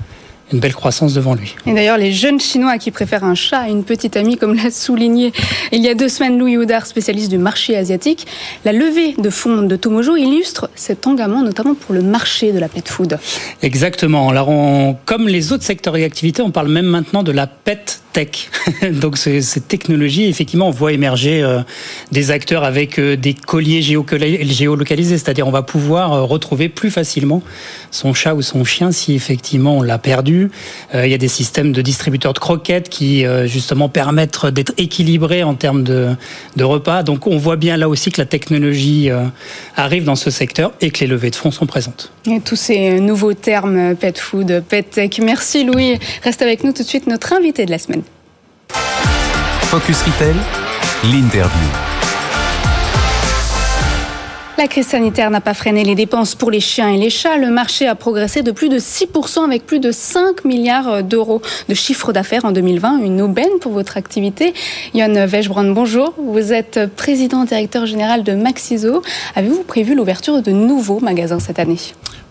une 0.54 0.58
belle 0.58 0.74
croissance 0.74 1.12
devant 1.12 1.34
lui. 1.34 1.54
Et 1.66 1.74
d'ailleurs, 1.74 1.98
les 1.98 2.12
jeunes 2.12 2.40
Chinois 2.40 2.78
qui 2.78 2.90
préfèrent 2.90 3.24
un 3.24 3.34
chat 3.34 3.58
à 3.58 3.68
une 3.68 3.84
petite 3.84 4.16
amie, 4.16 4.38
comme 4.38 4.54
l'a 4.54 4.70
souligné 4.70 5.32
il 5.72 5.82
y 5.82 5.88
a 5.88 5.94
deux 5.94 6.08
semaines 6.08 6.38
Louis 6.38 6.56
Houdard, 6.56 6.86
spécialiste 6.86 7.28
du 7.28 7.36
marché 7.36 7.76
asiatique, 7.76 8.26
la 8.64 8.72
levée 8.72 9.14
de 9.18 9.28
fonds 9.28 9.62
de 9.62 9.76
Tomojo 9.76 10.16
illustre 10.16 10.70
cet 10.76 11.06
engagement, 11.06 11.42
notamment 11.42 11.74
pour 11.74 11.94
le 11.94 12.00
marché 12.00 12.52
de 12.52 12.58
la 12.58 12.68
pet 12.68 12.88
food. 12.88 13.18
Exactement. 13.60 14.30
Alors, 14.30 14.48
on, 14.48 14.96
comme 15.04 15.28
les 15.28 15.52
autres 15.52 15.64
secteurs 15.64 15.96
et 15.98 16.04
activités, 16.04 16.40
on 16.40 16.52
parle 16.52 16.68
même 16.68 16.86
maintenant 16.86 17.22
de 17.22 17.32
la 17.32 17.46
pet 17.46 18.00
Donc 18.92 19.16
cette 19.18 19.68
technologie, 19.68 20.24
effectivement, 20.24 20.68
on 20.68 20.72
voit 20.72 20.92
émerger 20.92 21.42
euh, 21.42 21.60
des 22.12 22.30
acteurs 22.30 22.64
avec 22.64 22.98
euh, 22.98 23.16
des 23.16 23.34
colliers 23.34 23.82
géolocalisés, 23.82 25.18
c'est-à-dire 25.18 25.46
on 25.46 25.50
va 25.50 25.62
pouvoir 25.62 26.12
euh, 26.12 26.22
retrouver 26.22 26.68
plus 26.68 26.90
facilement 26.90 27.42
son 27.90 28.14
chat 28.14 28.34
ou 28.34 28.42
son 28.42 28.64
chien 28.64 28.92
si 28.92 29.14
effectivement 29.14 29.78
on 29.78 29.82
l'a 29.82 29.98
perdu. 29.98 30.50
Il 30.94 31.08
y 31.08 31.14
a 31.14 31.18
des 31.18 31.28
systèmes 31.28 31.72
de 31.72 31.82
distributeurs 31.82 32.32
de 32.32 32.38
croquettes 32.38 32.88
qui 32.88 33.24
justement 33.46 33.88
permettent 33.88 34.46
d'être 34.46 34.72
équilibrés 34.76 35.42
en 35.42 35.54
termes 35.54 35.82
de, 35.82 36.16
repas. 36.60 37.02
Donc 37.02 37.26
on 37.26 37.38
voit 37.38 37.56
bien 37.56 37.76
là 37.76 37.88
aussi 37.88 38.10
que 38.10 38.20
la 38.20 38.26
technologie 38.26 39.10
arrive 39.76 40.04
dans 40.04 40.16
ce 40.16 40.30
secteur 40.30 40.72
et 40.80 40.90
que 40.90 41.00
les 41.00 41.06
levées 41.06 41.30
de 41.30 41.36
fonds 41.36 41.50
sont 41.50 41.66
présentes. 41.66 42.12
Tous 42.44 42.56
ces 42.56 43.00
nouveaux 43.00 43.34
termes, 43.34 43.94
pet 43.96 44.18
food, 44.18 44.62
pet 44.68 44.88
tech. 44.88 45.18
Merci 45.22 45.64
Louis. 45.64 45.98
Reste 46.22 46.42
avec 46.42 46.64
nous 46.64 46.72
tout 46.72 46.82
de 46.82 46.88
suite 46.88 47.06
notre 47.06 47.32
invité 47.32 47.64
de 47.64 47.70
la 47.70 47.78
semaine. 47.78 48.02
Focus 49.62 50.02
Retail, 50.02 50.34
l'interview. 51.04 51.68
La 54.58 54.68
crise 54.68 54.86
sanitaire 54.86 55.30
n'a 55.30 55.42
pas 55.42 55.52
freiné 55.52 55.84
les 55.84 55.94
dépenses 55.94 56.34
pour 56.34 56.50
les 56.50 56.60
chiens 56.60 56.88
et 56.88 56.96
les 56.96 57.10
chats. 57.10 57.36
Le 57.36 57.50
marché 57.50 57.86
a 57.86 57.94
progressé 57.94 58.42
de 58.42 58.52
plus 58.52 58.70
de 58.70 58.78
6% 58.78 59.44
avec 59.44 59.66
plus 59.66 59.80
de 59.80 59.92
5 59.92 60.46
milliards 60.46 61.02
d'euros 61.02 61.42
de 61.68 61.74
chiffre 61.74 62.12
d'affaires 62.12 62.46
en 62.46 62.52
2020. 62.52 63.00
Une 63.00 63.20
aubaine 63.20 63.58
pour 63.60 63.72
votre 63.72 63.98
activité. 63.98 64.54
Yann 64.94 65.26
Weisbrand, 65.26 65.74
bonjour. 65.74 66.14
Vous 66.16 66.54
êtes 66.54 66.80
président 66.96 67.44
directeur 67.44 67.84
général 67.84 68.22
de 68.22 68.32
Maxiso. 68.32 69.02
Avez-vous 69.34 69.62
prévu 69.62 69.94
l'ouverture 69.94 70.40
de 70.40 70.52
nouveaux 70.52 71.00
magasins 71.00 71.38
cette 71.38 71.58
année? 71.58 71.78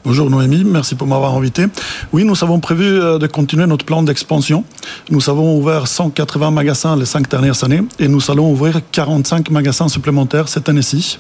Bonjour 0.05 0.29
Noémie, 0.29 0.63
merci 0.63 0.93
pour 0.93 1.07
m'avoir 1.07 1.35
invité. 1.35 1.65
Oui, 2.13 2.25
nous 2.25 2.43
avons 2.43 2.59
prévu 2.59 2.85
euh, 2.85 3.17
de 3.17 3.25
continuer 3.25 3.65
notre 3.65 3.85
plan 3.85 4.03
d'expansion. 4.03 4.63
Nous 5.09 5.31
avons 5.31 5.57
ouvert 5.57 5.87
180 5.87 6.51
magasins 6.51 6.95
les 6.95 7.05
cinq 7.05 7.27
dernières 7.27 7.63
années 7.63 7.81
et 7.97 8.07
nous 8.07 8.29
allons 8.29 8.51
ouvrir 8.51 8.81
45 8.91 9.49
magasins 9.49 9.87
supplémentaires 9.87 10.47
cette 10.47 10.69
année-ci. 10.69 11.17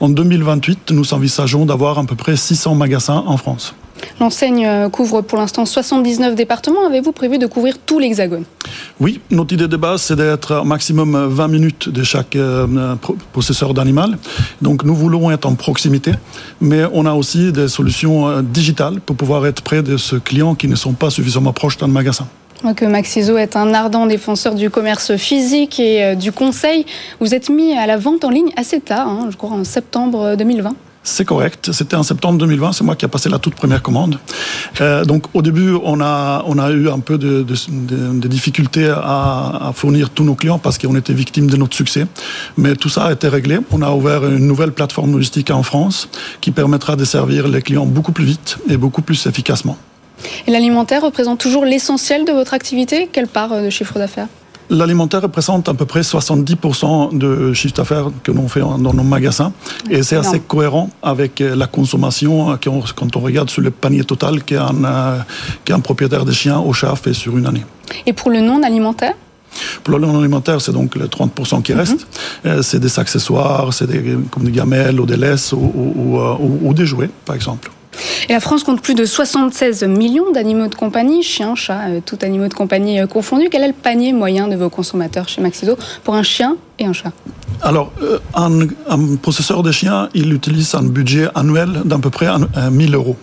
En 0.00 0.08
2028, 0.08 0.90
nous 0.90 1.14
envisageons 1.14 1.64
d'avoir 1.64 2.00
à 2.00 2.04
peu 2.04 2.16
près 2.16 2.34
600 2.34 2.74
magasins 2.74 3.22
en 3.24 3.36
France. 3.36 3.76
L'enseigne 4.20 4.88
couvre 4.90 5.22
pour 5.22 5.38
l'instant 5.38 5.66
79 5.66 6.34
départements. 6.34 6.86
Avez-vous 6.86 7.12
prévu 7.12 7.38
de 7.38 7.46
couvrir 7.46 7.78
tout 7.78 7.98
l'Hexagone? 7.98 8.44
Oui, 9.00 9.20
notre 9.30 9.52
idée 9.52 9.66
de 9.66 9.76
base, 9.76 10.02
c'est 10.02 10.16
d'être 10.16 10.60
au 10.60 10.64
maximum 10.64 11.26
20 11.28 11.48
minutes 11.48 11.88
de 11.88 12.02
chaque 12.04 12.36
euh, 12.36 12.94
possesseur 13.32 13.74
d'animal. 13.74 14.18
Donc 14.62 14.84
nous 14.84 14.94
voulons 14.94 15.30
être 15.30 15.46
en 15.46 15.54
proximité, 15.54 16.12
mais 16.60 16.84
on 16.92 17.04
a 17.06 17.12
aussi 17.12 17.52
des 17.52 17.68
solutions 17.68 18.28
euh, 18.28 18.42
digitales 18.42 19.00
pour 19.00 19.16
pouvoir 19.16 19.46
être 19.46 19.62
près 19.62 19.82
de 19.82 19.96
ce 19.96 20.16
client 20.16 20.54
qui 20.54 20.68
ne 20.68 20.76
sont 20.76 20.92
pas 20.92 21.10
suffisamment 21.10 21.52
proches 21.52 21.78
d'un 21.78 21.88
magasin 21.88 22.26
que 22.76 22.86
Maxiso 22.86 23.36
est 23.36 23.56
un 23.56 23.74
ardent 23.74 24.06
défenseur 24.06 24.54
du 24.54 24.70
commerce 24.70 25.16
physique 25.16 25.78
et 25.78 26.02
euh, 26.02 26.14
du 26.14 26.32
conseil. 26.32 26.86
Vous 27.20 27.34
êtes 27.34 27.50
mis 27.50 27.76
à 27.76 27.86
la 27.86 27.98
vente 27.98 28.24
en 28.24 28.30
ligne 28.30 28.52
assez 28.56 28.80
tard, 28.80 29.06
hein, 29.06 29.28
je 29.30 29.36
crois 29.36 29.50
en 29.50 29.64
septembre 29.64 30.34
2020. 30.36 30.74
C'est 31.06 31.26
correct. 31.26 31.70
C'était 31.72 31.96
en 31.96 32.02
septembre 32.02 32.38
2020. 32.38 32.72
C'est 32.72 32.82
moi 32.82 32.96
qui 32.96 33.04
ai 33.04 33.08
passé 33.08 33.28
la 33.28 33.38
toute 33.38 33.54
première 33.54 33.82
commande. 33.82 34.18
Euh, 34.80 35.04
donc, 35.04 35.26
au 35.34 35.42
début, 35.42 35.74
on 35.84 36.00
a, 36.00 36.42
on 36.46 36.58
a 36.58 36.70
eu 36.70 36.88
un 36.88 36.98
peu 36.98 37.18
de, 37.18 37.44
difficultés 38.26 38.88
à, 38.88 39.68
à, 39.68 39.72
fournir 39.74 40.08
tous 40.08 40.24
nos 40.24 40.34
clients 40.34 40.58
parce 40.58 40.78
qu'on 40.78 40.96
était 40.96 41.12
victime 41.12 41.48
de 41.48 41.58
notre 41.58 41.76
succès. 41.76 42.06
Mais 42.56 42.74
tout 42.74 42.88
ça 42.88 43.04
a 43.04 43.12
été 43.12 43.28
réglé. 43.28 43.58
On 43.70 43.82
a 43.82 43.90
ouvert 43.90 44.24
une 44.24 44.46
nouvelle 44.46 44.72
plateforme 44.72 45.12
logistique 45.12 45.50
en 45.50 45.62
France 45.62 46.08
qui 46.40 46.52
permettra 46.52 46.96
de 46.96 47.04
servir 47.04 47.48
les 47.48 47.60
clients 47.60 47.86
beaucoup 47.86 48.12
plus 48.12 48.24
vite 48.24 48.56
et 48.70 48.78
beaucoup 48.78 49.02
plus 49.02 49.26
efficacement. 49.26 49.76
Et 50.46 50.50
l'alimentaire 50.50 51.02
représente 51.02 51.38
toujours 51.38 51.66
l'essentiel 51.66 52.24
de 52.24 52.32
votre 52.32 52.54
activité? 52.54 53.10
Quelle 53.12 53.28
part 53.28 53.60
de 53.60 53.68
chiffre 53.68 53.98
d'affaires? 53.98 54.28
L'alimentaire 54.70 55.22
représente 55.22 55.68
à 55.68 55.74
peu 55.74 55.84
près 55.84 56.00
70% 56.00 57.16
de 57.16 57.52
chiffre 57.52 57.74
d'affaires 57.74 58.06
que 58.22 58.32
l'on 58.32 58.48
fait 58.48 58.60
dans 58.60 58.78
nos 58.78 59.02
magasins. 59.02 59.52
Et 59.90 60.02
c'est 60.02 60.16
assez 60.16 60.40
cohérent 60.40 60.90
avec 61.02 61.40
la 61.40 61.66
consommation 61.66 62.58
quand 62.96 63.16
on 63.16 63.20
regarde 63.20 63.50
sur 63.50 63.62
le 63.62 63.70
panier 63.70 64.04
total 64.04 64.42
qu'un 64.42 64.72
qu 65.64 65.72
propriétaire 65.82 66.24
de 66.24 66.32
chien 66.32 66.58
au 66.58 66.72
chat 66.72 66.94
fait 66.96 67.12
sur 67.12 67.36
une 67.36 67.46
année. 67.46 67.64
Et 68.06 68.12
pour 68.12 68.30
le 68.30 68.40
non 68.40 68.62
alimentaire 68.62 69.14
pour 69.84 69.96
le 69.98 70.04
non 70.04 70.18
alimentaire, 70.18 70.60
c'est 70.60 70.72
donc 70.72 70.96
les 70.96 71.04
30% 71.06 71.62
qui 71.62 71.72
restent. 71.74 72.06
Mm 72.44 72.48
-hmm. 72.48 72.62
C'est 72.62 72.80
des 72.80 72.98
accessoires, 72.98 73.72
c'est 73.72 73.86
des, 73.86 74.02
comme 74.30 74.44
des 74.44 74.50
gamelles 74.60 74.98
ou 75.00 75.06
des 75.06 75.16
laisses 75.16 75.52
ou, 75.52 75.64
ou, 76.02 76.18
ou, 76.44 76.50
ou 76.66 76.74
des 76.74 76.86
jouets, 76.86 77.10
par 77.26 77.36
exemple. 77.36 77.70
Et 78.28 78.32
la 78.32 78.40
France 78.40 78.64
compte 78.64 78.80
plus 78.80 78.94
de 78.94 79.04
76 79.04 79.84
millions 79.84 80.30
d'animaux 80.32 80.68
de 80.68 80.74
compagnie, 80.74 81.22
chiens, 81.22 81.54
chats, 81.54 81.88
euh, 81.88 82.00
tout 82.04 82.18
animaux 82.22 82.48
de 82.48 82.54
compagnie 82.54 83.00
euh, 83.00 83.06
confondus. 83.06 83.48
Quel 83.50 83.62
est 83.62 83.68
le 83.68 83.74
panier 83.74 84.12
moyen 84.12 84.48
de 84.48 84.56
vos 84.56 84.70
consommateurs 84.70 85.28
chez 85.28 85.40
Maxiso 85.40 85.76
pour 86.04 86.14
un 86.14 86.22
chien 86.22 86.56
et 86.78 86.86
un 86.86 86.92
chat 86.92 87.12
Alors, 87.62 87.92
euh, 88.02 88.18
un, 88.34 88.60
un, 88.88 89.16
possesseur 89.16 89.62
de 89.62 89.70
chien, 89.70 90.08
il 90.14 90.32
utilise 90.32 90.74
un 90.74 90.82
budget 90.82 91.28
annuel 91.34 91.82
d'à 91.84 91.98
peu 91.98 92.10
près 92.10 92.28
1000 92.70 92.94
euros. 92.94 93.16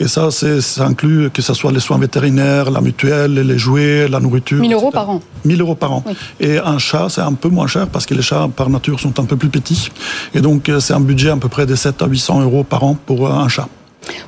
Et 0.00 0.08
ça, 0.08 0.30
ça 0.30 0.86
inclut 0.86 1.30
que 1.30 1.42
ce 1.42 1.52
soit 1.52 1.70
les 1.70 1.80
soins 1.80 1.98
vétérinaires, 1.98 2.70
la 2.70 2.80
mutuelle, 2.80 3.34
les 3.34 3.58
jouets, 3.58 4.08
la 4.08 4.20
nourriture. 4.20 4.60
1000 4.60 4.72
euros 4.72 4.90
par 4.90 5.10
an 5.10 5.20
1000 5.44 5.60
euros 5.60 5.74
par 5.74 5.92
an. 5.92 6.04
Oui. 6.06 6.14
Et 6.40 6.58
un 6.58 6.78
chat, 6.78 7.08
c'est 7.10 7.20
un 7.20 7.34
peu 7.34 7.48
moins 7.48 7.66
cher 7.66 7.86
parce 7.88 8.06
que 8.06 8.14
les 8.14 8.22
chats, 8.22 8.48
par 8.54 8.70
nature, 8.70 8.98
sont 8.98 9.20
un 9.20 9.24
peu 9.24 9.36
plus 9.36 9.50
petits. 9.50 9.90
Et 10.34 10.40
donc, 10.40 10.70
c'est 10.80 10.94
un 10.94 11.00
budget 11.00 11.30
à 11.30 11.36
peu 11.36 11.48
près 11.48 11.66
de 11.66 11.74
7 11.74 12.02
à 12.02 12.06
800 12.06 12.42
euros 12.42 12.64
par 12.64 12.82
an 12.84 12.96
pour 13.06 13.30
un 13.30 13.48
chat. 13.48 13.68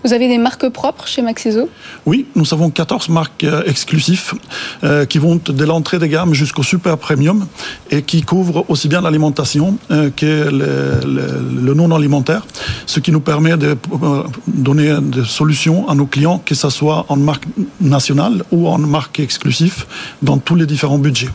Vous 0.04 0.12
avez 0.12 0.28
des 0.28 0.38
marques 0.38 0.68
propres 0.68 1.06
chez 1.06 1.22
Maxiso 1.22 1.68
Oui, 2.06 2.26
nous 2.34 2.52
avons 2.52 2.70
14 2.70 3.08
marques 3.08 3.44
euh, 3.44 3.62
exclusives 3.66 4.32
euh, 4.84 5.04
qui 5.04 5.18
vont 5.18 5.40
de 5.44 5.64
l'entrée 5.64 5.99
de 5.99 6.06
gamme 6.06 6.34
jusqu'au 6.34 6.62
super 6.62 6.99
premium 6.99 7.46
et 7.90 8.02
qui 8.02 8.22
couvrent 8.22 8.64
aussi 8.68 8.88
bien 8.88 9.00
l'alimentation 9.00 9.78
euh, 9.90 10.10
que 10.14 10.26
le, 10.26 11.00
le, 11.06 11.62
le, 11.62 11.75
non 11.75 11.94
alimentaire, 11.94 12.46
ce 12.87 13.00
qui 13.00 13.12
nous 13.12 13.20
permet 13.20 13.56
de 13.56 13.76
euh, 13.92 14.22
donner 14.46 14.96
des 15.00 15.25
solutions 15.25 15.88
à 15.88 15.94
nos 15.94 16.06
clients, 16.06 16.40
que 16.44 16.54
ce 16.54 16.70
soit 16.70 17.06
en 17.08 17.16
marque 17.16 17.44
nationale 17.80 18.44
ou 18.50 18.68
en 18.68 18.78
marque 18.78 19.20
exclusive, 19.20 19.84
dans 20.22 20.38
tous 20.38 20.54
les 20.54 20.66
différents 20.66 20.99
budgets. 20.99 21.28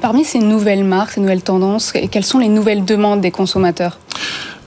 Parmi 0.00 0.24
ces 0.24 0.38
nouvelles 0.38 0.84
marques, 0.84 1.12
ces 1.12 1.20
nouvelles 1.20 1.42
tendances, 1.42 1.92
quelles 2.10 2.24
sont 2.24 2.38
les 2.38 2.48
nouvelles 2.48 2.84
demandes 2.84 3.20
des 3.20 3.30
consommateurs? 3.30 3.98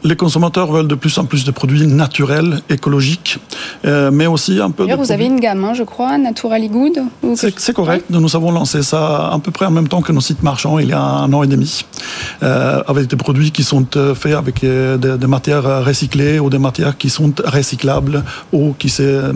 Les 0.04 0.16
consommateurs 0.16 0.72
veulent 0.72 0.88
de 0.88 0.96
plus 0.96 1.18
en 1.18 1.26
plus 1.26 1.44
de 1.44 1.52
produits 1.52 1.88
naturels, 1.88 2.62
écologiques, 2.70 3.38
euh, 3.86 4.12
mais 4.12 4.28
aussi 4.28 4.60
un 4.60 4.72
peu. 4.72 4.84
D'ailleurs, 4.84 4.98
vous 4.98 5.06
produits... 5.06 5.26
avez 5.26 5.34
une 5.34 5.40
gamme, 5.40 5.64
hein, 5.64 5.74
je 5.74 5.84
crois, 5.84 6.18
Naturally 6.18 6.70
Good. 6.70 7.00
C'est 7.36 7.74
correct. 7.74 8.06
Nous 8.10 8.36
avons 8.36 8.52
lancé 8.52 8.84
ça 8.84 9.30
à 9.32 9.40
peu 9.40 9.52
près 9.52 9.66
en 9.66 9.72
même 9.72 9.88
temps 9.88 10.02
que 10.02 10.12
nos 10.12 10.22
sites 10.22 10.44
marchands, 10.44 10.80
il 10.80 10.90
y 10.90 10.94
a 10.94 11.02
un 11.02 11.32
an 11.34 11.44
et 11.44 11.48
demi, 11.48 11.86
euh, 12.44 12.82
avec 12.88 13.08
des 13.08 13.16
produits 13.16 13.52
qui 13.52 13.64
sont 13.64 13.86
euh, 13.96 14.16
faits 14.16 14.36
avec 14.36 14.62
des, 14.62 14.98
des, 14.98 15.28
matières 15.28 15.86
recyclées 15.86 16.40
ou 16.40 16.50
des 16.50 16.60
matières 16.60 16.98
qui 16.98 17.10
sont 17.10 17.34
recyclables 17.46 18.24
ou 18.52 18.74
qui 18.78 18.90
se 18.90 19.02
euh, 19.04 19.32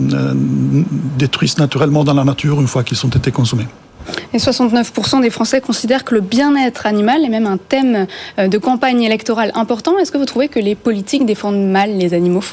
détruisent 1.18 1.58
naturellement 1.58 2.04
dans 2.04 2.14
la 2.14 2.24
nature 2.24 2.60
une 2.60 2.66
fois 2.66 2.82
qu'ils 2.82 3.04
ont 3.06 3.10
été 3.10 3.30
consommés. 3.30 3.66
Et 4.32 4.38
69% 4.38 5.20
des 5.20 5.30
Français 5.30 5.60
considèrent 5.60 6.04
que 6.04 6.14
le 6.14 6.20
bien-être 6.20 6.86
animal 6.86 7.24
est 7.24 7.28
même 7.28 7.46
un 7.46 7.58
thème 7.58 8.06
euh, 8.38 8.48
de 8.48 8.58
campagne 8.58 9.02
électorale 9.02 9.52
important. 9.54 9.98
Est-ce 9.98 10.12
que 10.12 10.18
vous 10.18 10.24
trouvez 10.24 10.48
que 10.48 10.60
les 10.60 10.74
politiques 10.74 11.26
défendent 11.26 11.64
mal 11.66 11.96
les 11.96 12.14
animaux? 12.14 12.44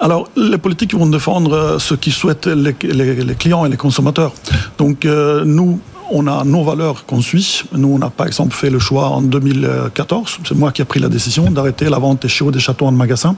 Alors, 0.00 0.28
les 0.36 0.58
politiques 0.58 0.94
vont 0.94 1.06
défendre 1.06 1.76
ce 1.78 1.94
qui 1.94 2.10
souhaitent 2.10 2.46
les 2.46 2.74
clients 2.74 3.64
et 3.64 3.68
les 3.68 3.76
consommateurs. 3.76 4.32
Donc, 4.76 5.04
euh, 5.04 5.44
nous, 5.44 5.78
on 6.10 6.26
a 6.26 6.44
nos 6.44 6.64
valeurs 6.64 7.06
qu'on 7.06 7.20
suit. 7.20 7.62
Nous, 7.72 7.88
on 7.88 8.00
a 8.02 8.10
par 8.10 8.26
exemple 8.26 8.54
fait 8.54 8.70
le 8.70 8.78
choix 8.78 9.08
en 9.08 9.22
2014, 9.22 10.38
c'est 10.46 10.54
moi 10.54 10.72
qui 10.72 10.82
ai 10.82 10.84
pris 10.84 11.00
la 11.00 11.08
décision 11.08 11.50
d'arrêter 11.50 11.88
la 11.88 11.98
vente 11.98 12.22
des 12.22 12.28
chiots 12.28 12.50
des 12.50 12.60
châteaux 12.60 12.86
en 12.86 12.92
magasin. 12.92 13.36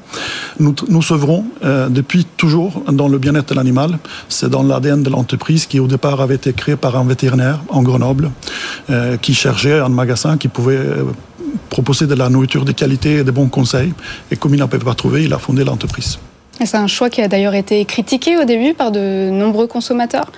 Nous, 0.58 0.74
nous 0.88 1.02
sevrons 1.02 1.44
euh, 1.64 1.88
depuis 1.88 2.24
toujours 2.24 2.82
dans 2.90 3.08
le 3.08 3.18
bien-être 3.18 3.50
de 3.50 3.54
l'animal. 3.54 3.98
C'est 4.28 4.50
dans 4.50 4.62
l'ADN 4.62 5.02
de 5.02 5.10
l'entreprise 5.10 5.66
qui 5.66 5.80
au 5.80 5.86
départ 5.86 6.20
avait 6.20 6.36
été 6.36 6.52
créé 6.52 6.76
par 6.76 6.96
un 6.96 7.04
vétérinaire 7.04 7.60
en 7.68 7.82
Grenoble 7.82 8.30
euh, 8.90 9.16
qui 9.16 9.34
cherchait 9.34 9.78
un 9.78 9.88
magasin 9.88 10.36
qui 10.36 10.48
pouvait 10.48 10.76
euh, 10.76 11.04
proposer 11.70 12.06
de 12.06 12.14
la 12.14 12.28
nourriture 12.28 12.64
de 12.64 12.72
qualité 12.72 13.18
et 13.18 13.24
de 13.24 13.30
bons 13.30 13.48
conseils. 13.48 13.92
Et 14.30 14.36
comme 14.36 14.54
il 14.54 14.60
n'en 14.60 14.68
pouvait 14.68 14.84
pas 14.84 14.94
trouver, 14.94 15.24
il 15.24 15.32
a 15.32 15.38
fondé 15.38 15.64
l'entreprise. 15.64 16.18
C'est 16.64 16.76
un 16.76 16.86
choix 16.86 17.10
qui 17.10 17.20
a 17.20 17.28
d'ailleurs 17.28 17.54
été 17.54 17.84
critiqué 17.84 18.38
au 18.38 18.44
début 18.44 18.72
par 18.72 18.90
de 18.90 19.28
nombreux 19.30 19.66
consommateurs? 19.66 20.32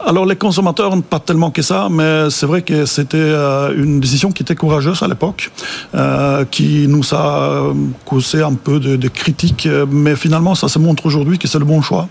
Alors 0.00 0.26
les 0.26 0.36
consommateurs, 0.36 0.92
pas 1.02 1.18
tellement 1.18 1.50
que 1.50 1.62
ça, 1.62 1.88
mais 1.90 2.28
c'est 2.28 2.46
vrai 2.46 2.62
que 2.62 2.84
c'était 2.84 3.16
euh, 3.16 3.74
une 3.76 4.00
décision 4.00 4.32
qui 4.32 4.42
était 4.42 4.54
courageuse 4.54 5.02
à 5.02 5.08
l'époque, 5.08 5.50
euh, 5.94 6.44
qui 6.50 6.86
nous 6.88 7.14
a 7.14 7.72
causé 8.04 8.42
un 8.42 8.54
peu 8.54 8.80
de, 8.80 9.08
critiques, 9.08 9.68
mais 9.90 10.16
finalement 10.16 10.54
ça 10.54 10.68
se 10.68 10.78
montre 10.78 11.06
aujourd'hui 11.06 11.38
que 11.38 11.48
c'est 11.48 11.58
le 11.58 11.64
bon 11.64 11.80
choix. 11.80 12.08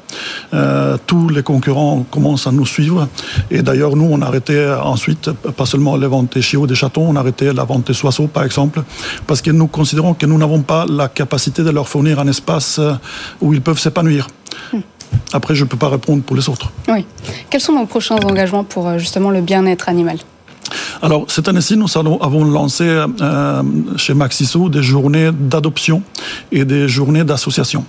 Euh, 0.54 0.98
tous 1.06 1.30
les 1.30 1.44
concurrents 1.44 2.06
commencent 2.10 2.48
à 2.48 2.52
nous 2.52 2.66
suivre, 2.66 3.08
et 3.52 3.62
d'ailleurs 3.62 3.96
nous 3.96 4.08
on 4.10 4.22
a 4.22 4.26
arrêté 4.26 4.76
ensuite, 4.84 5.32
pas 5.32 5.66
seulement 5.66 5.96
les 5.96 6.08
ventes 6.08 6.34
des 6.34 6.42
chiots, 6.42 6.66
des 6.66 6.76
chatons, 6.76 7.06
on 7.10 7.16
a 7.16 7.20
arrêté 7.20 7.52
la 7.54 7.64
vente 7.64 7.88
des 7.88 7.94
soissons 7.94 8.28
par 8.28 8.44
exemple, 8.44 8.82
parce 9.28 9.42
que 9.42 9.52
nous 9.52 9.68
considérons 9.68 10.14
que 10.14 10.26
nous 10.26 10.38
n'avons 10.38 10.62
pas 10.62 10.86
la 10.90 11.10
capacité 11.10 11.64
de 11.64 11.70
leur 11.70 11.88
fournir 11.88 12.20
un 12.20 12.28
espace 12.28 12.80
où 13.42 13.54
ils 13.54 13.62
peuvent 13.62 13.80
s'épanouir. 13.80 14.28
Hmm. 14.72 14.80
Après, 15.34 15.56
je 15.56 15.64
ne 15.64 15.70
peux 15.70 15.78
pas 15.78 15.90
répondre 15.90 16.24
pour 16.24 16.36
les 16.36 16.50
autres. 16.50 16.72
Oui. 16.88 17.06
Quels 17.50 17.62
sont 17.62 17.74
nos 17.74 17.86
prochains 17.86 18.18
engagements 18.18 18.64
pour 18.64 18.98
justement 19.00 19.32
le 19.32 19.42
bien-être 19.42 19.90
animal? 19.90 20.18
Alors, 21.04 21.26
cette 21.28 21.50
année-ci, 21.50 21.76
nous 21.76 21.88
avons 21.98 22.46
lancé 22.46 22.86
euh, 22.86 23.62
chez 23.98 24.14
Maxiso 24.14 24.70
des 24.70 24.82
journées 24.82 25.32
d'adoption 25.38 26.02
et 26.50 26.64
des 26.64 26.88
journées 26.88 27.26
d'association. 27.26 27.84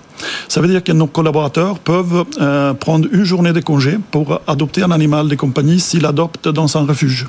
Ça 0.49 0.59
veut 0.59 0.67
dire 0.67 0.83
que 0.83 0.91
nos 0.91 1.07
collaborateurs 1.07 1.79
peuvent 1.79 2.25
euh, 2.41 2.73
prendre 2.73 3.07
une 3.09 3.23
journée 3.23 3.53
de 3.53 3.61
congé 3.61 3.99
pour 4.11 4.41
adopter 4.47 4.83
un 4.83 4.91
animal 4.91 5.29
de 5.29 5.35
compagnie 5.35 5.79
s'il 5.79 6.05
adopte 6.05 6.49
dans 6.49 6.75
un 6.75 6.85
refuge. 6.85 7.27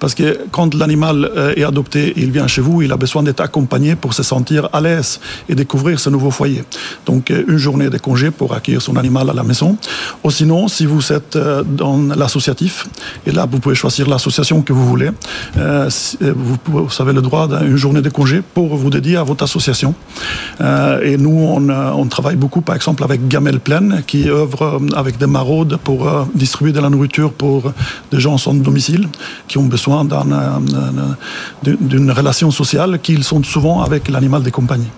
Parce 0.00 0.16
que 0.16 0.40
quand 0.50 0.74
l'animal 0.74 1.30
euh, 1.36 1.54
est 1.56 1.62
adopté, 1.62 2.12
il 2.16 2.32
vient 2.32 2.48
chez 2.48 2.60
vous, 2.60 2.82
il 2.82 2.90
a 2.90 2.96
besoin 2.96 3.22
d'être 3.22 3.42
accompagné 3.42 3.94
pour 3.94 4.14
se 4.14 4.24
sentir 4.24 4.70
à 4.72 4.80
l'aise 4.80 5.20
et 5.48 5.54
découvrir 5.54 6.00
ce 6.00 6.10
nouveau 6.10 6.32
foyer. 6.32 6.64
Donc, 7.06 7.30
une 7.30 7.58
journée 7.58 7.90
de 7.90 7.98
congé 7.98 8.32
pour 8.32 8.54
accueillir 8.54 8.82
son 8.82 8.96
animal 8.96 9.30
à 9.30 9.34
la 9.34 9.44
maison. 9.44 9.76
Ou 10.24 10.32
sinon, 10.32 10.66
si 10.66 10.84
vous 10.84 11.12
êtes 11.12 11.38
dans 11.38 11.98
l'associatif, 12.16 12.88
et 13.24 13.30
là, 13.30 13.46
vous 13.48 13.60
pouvez 13.60 13.76
choisir 13.76 14.08
l'association 14.08 14.62
que 14.62 14.72
vous 14.72 14.84
voulez, 14.84 15.11
euh, 15.56 15.88
vous, 16.20 16.56
vous, 16.66 16.88
avez 17.02 17.12
le 17.12 17.22
droit 17.22 17.48
d'une 17.48 17.76
journée 17.76 18.02
de 18.02 18.08
congé 18.08 18.42
pour 18.42 18.76
vous 18.76 18.90
dédier 18.90 19.16
à 19.16 19.22
votre 19.22 19.44
association. 19.44 19.94
Euh, 20.60 21.00
et 21.02 21.16
nous, 21.16 21.30
on, 21.30 22.06
travaille 22.06 22.36
beaucoup, 22.36 22.60
par 22.60 22.76
exemple, 22.76 23.04
avec 23.04 23.28
Gamelle 23.28 23.60
Plaine, 23.60 24.02
qui 24.06 24.28
œuvre 24.28 24.80
avec 24.94 25.18
des 25.18 25.26
maraudes 25.26 25.76
pour 25.82 26.08
euh, 26.08 26.24
distribuer 26.34 26.72
de 26.72 26.80
la 26.80 26.90
nourriture 26.90 27.32
pour 27.32 27.72
des 28.10 28.20
gens 28.20 28.38
sans 28.38 28.54
domicile, 28.54 29.08
qui 29.48 29.58
ont 29.58 29.66
besoin 29.66 30.06
d'une 31.62 32.10
relation 32.10 32.50
sociale, 32.50 32.98
qu'ils 33.00 33.24
sont 33.24 33.42
souvent 33.42 33.82
avec 33.82 34.08
l'animal 34.08 34.42
des 34.42 34.50
compagnies. 34.50 34.90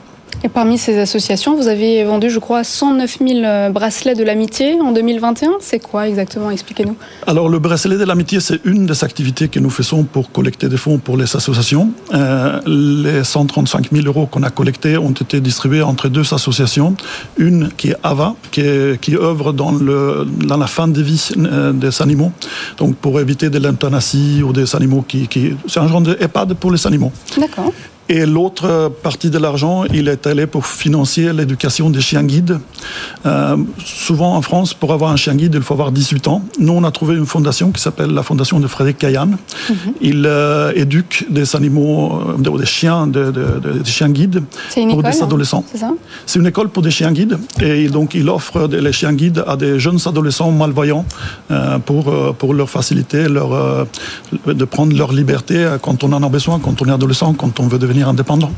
Et 0.45 0.51
parmi 0.51 0.77
ces 0.77 0.99
associations, 0.99 1.57
vous 1.57 1.69
avez 1.69 2.05
vendu, 2.05 2.29
je 2.29 2.39
crois, 2.39 2.65
109 2.65 3.19
000 3.27 3.73
bracelets 3.73 4.15
de 4.15 4.23
l'amitié 4.23 4.79
en 4.79 4.93
2021. 4.93 5.53
C'est 5.61 5.79
quoi 5.79 6.07
exactement? 6.07 6.51
Expliquez-nous. 6.51 6.97
Alors, 7.27 7.49
le 7.49 7.59
bracelet 7.59 7.97
de 7.97 8.05
l'amitié, 8.05 8.41
c'est 8.41 8.61
une 8.67 8.85
des 8.85 9.05
activités 9.05 9.49
que 9.49 9.59
nous 9.59 9.71
faisons 9.71 10.05
pour 10.05 10.33
collecter 10.33 10.69
des 10.69 10.77
fonds 10.77 10.99
pour 10.99 11.17
les 11.17 11.35
associations. 11.35 11.93
Euh, 12.13 12.61
les 12.67 13.25
135 13.25 13.91
000 13.91 14.07
euros 14.07 14.27
qu'on 14.27 14.43
a 14.43 14.51
collectés 14.51 14.99
ont 14.99 15.13
été 15.13 15.41
distribués 15.41 15.81
entre 15.81 16.09
deux 16.09 16.35
associations. 16.35 16.95
Une 17.39 17.71
qui 17.75 17.93
est 17.93 17.97
AVA, 18.03 18.35
qui, 18.51 18.61
est, 18.61 19.01
qui 19.01 19.17
œuvre 19.17 19.55
dans, 19.55 19.73
le, 19.73 20.27
dans 20.47 20.59
la 20.59 20.67
fin 20.67 20.89
de 20.89 21.01
vie 21.01 21.27
euh, 21.39 21.73
des 21.73 22.03
animaux, 22.03 22.33
donc 22.77 22.97
pour 22.97 23.19
éviter 23.19 23.49
de 23.49 23.59
l'euthanasie 23.59 24.43
ou 24.43 24.53
des 24.53 24.77
animaux 24.77 25.07
qui... 25.09 25.27
qui 25.27 25.55
c'est 25.67 25.81
un 25.81 25.89
genre 25.89 26.03
d'EHPAD 26.03 26.53
pour 26.53 26.71
les 26.71 26.87
animaux. 26.87 27.13
D'accord. 27.39 27.73
Et 28.09 28.27
l'autre 28.27 28.93
partie 29.03 29.31
de 29.31 29.39
l'argent, 29.39 29.85
il 29.93 30.09
est 30.09 30.27
allé 30.27 30.47
pour 30.47 30.67
financer 30.67 31.33
l'éducation 31.33 31.89
des 31.89 32.03
chiens 32.03 32.23
guides. 32.23 32.59
Euh, 33.25 33.57
souvent 33.83 34.37
en 34.37 34.43
France, 34.43 34.75
pour 34.75 34.93
avoir 34.93 35.11
un 35.11 35.17
chien 35.17 35.35
guide, 35.35 35.55
il 35.55 35.63
faut 35.63 35.73
avoir 35.73 35.91
18 35.91 36.29
ans. 36.29 36.43
Nous, 36.59 36.73
on 36.73 36.85
a 36.85 36.91
trouvé 36.91 37.17
une 37.17 37.25
fondation 37.25 37.71
qui 37.73 37.81
s'appelle 37.81 38.11
la 38.11 38.23
fondation 38.23 38.61
de 38.61 38.67
Frédéric 38.67 38.99
Caillan. 38.99 39.27
Mm 39.27 39.37
-hmm. 39.37 39.93
Il 40.03 40.27
euh, 40.27 40.83
éduque 40.85 41.25
des 41.31 41.57
animaux, 41.57 41.99
euh, 42.39 42.59
des 42.59 42.67
chiens, 42.77 43.07
de, 43.07 43.25
de, 43.39 43.45
de, 43.65 43.71
des 43.87 43.91
chiens 43.97 44.11
guides 44.19 44.41
pour 44.75 45.01
école, 45.01 45.11
des 45.11 45.23
adolescents. 45.23 45.65
C'est 46.27 46.39
une 46.43 46.47
école 46.53 46.69
pour 46.75 46.83
des 46.83 46.95
chiens 46.99 47.13
guides. 47.19 47.37
Et 47.63 47.89
donc, 47.97 48.09
il 48.21 48.27
offre 48.29 48.57
les 48.87 48.95
chiens 48.99 49.15
guides 49.21 49.41
à 49.53 49.55
des 49.57 49.75
jeunes 49.85 50.01
adolescents 50.11 50.51
malvoyants 50.63 51.05
pour, 51.87 52.05
pour 52.41 52.51
leur 52.59 52.69
faciliter 52.77 53.23
leur, 53.37 53.51
de 54.61 54.67
prendre 54.75 54.93
leur 55.01 55.11
liberté 55.21 55.57
quand 55.85 55.99
on 56.05 56.11
en 56.19 56.23
a 56.29 56.31
besoin, 56.39 56.57
quand 56.65 56.77
on 56.83 56.87
est 56.91 56.97
adolescent, 57.01 57.31
quand 57.43 57.55
on 57.63 57.67
veut 57.73 57.79
devenir 57.87 57.94
indépendant. 58.03 58.51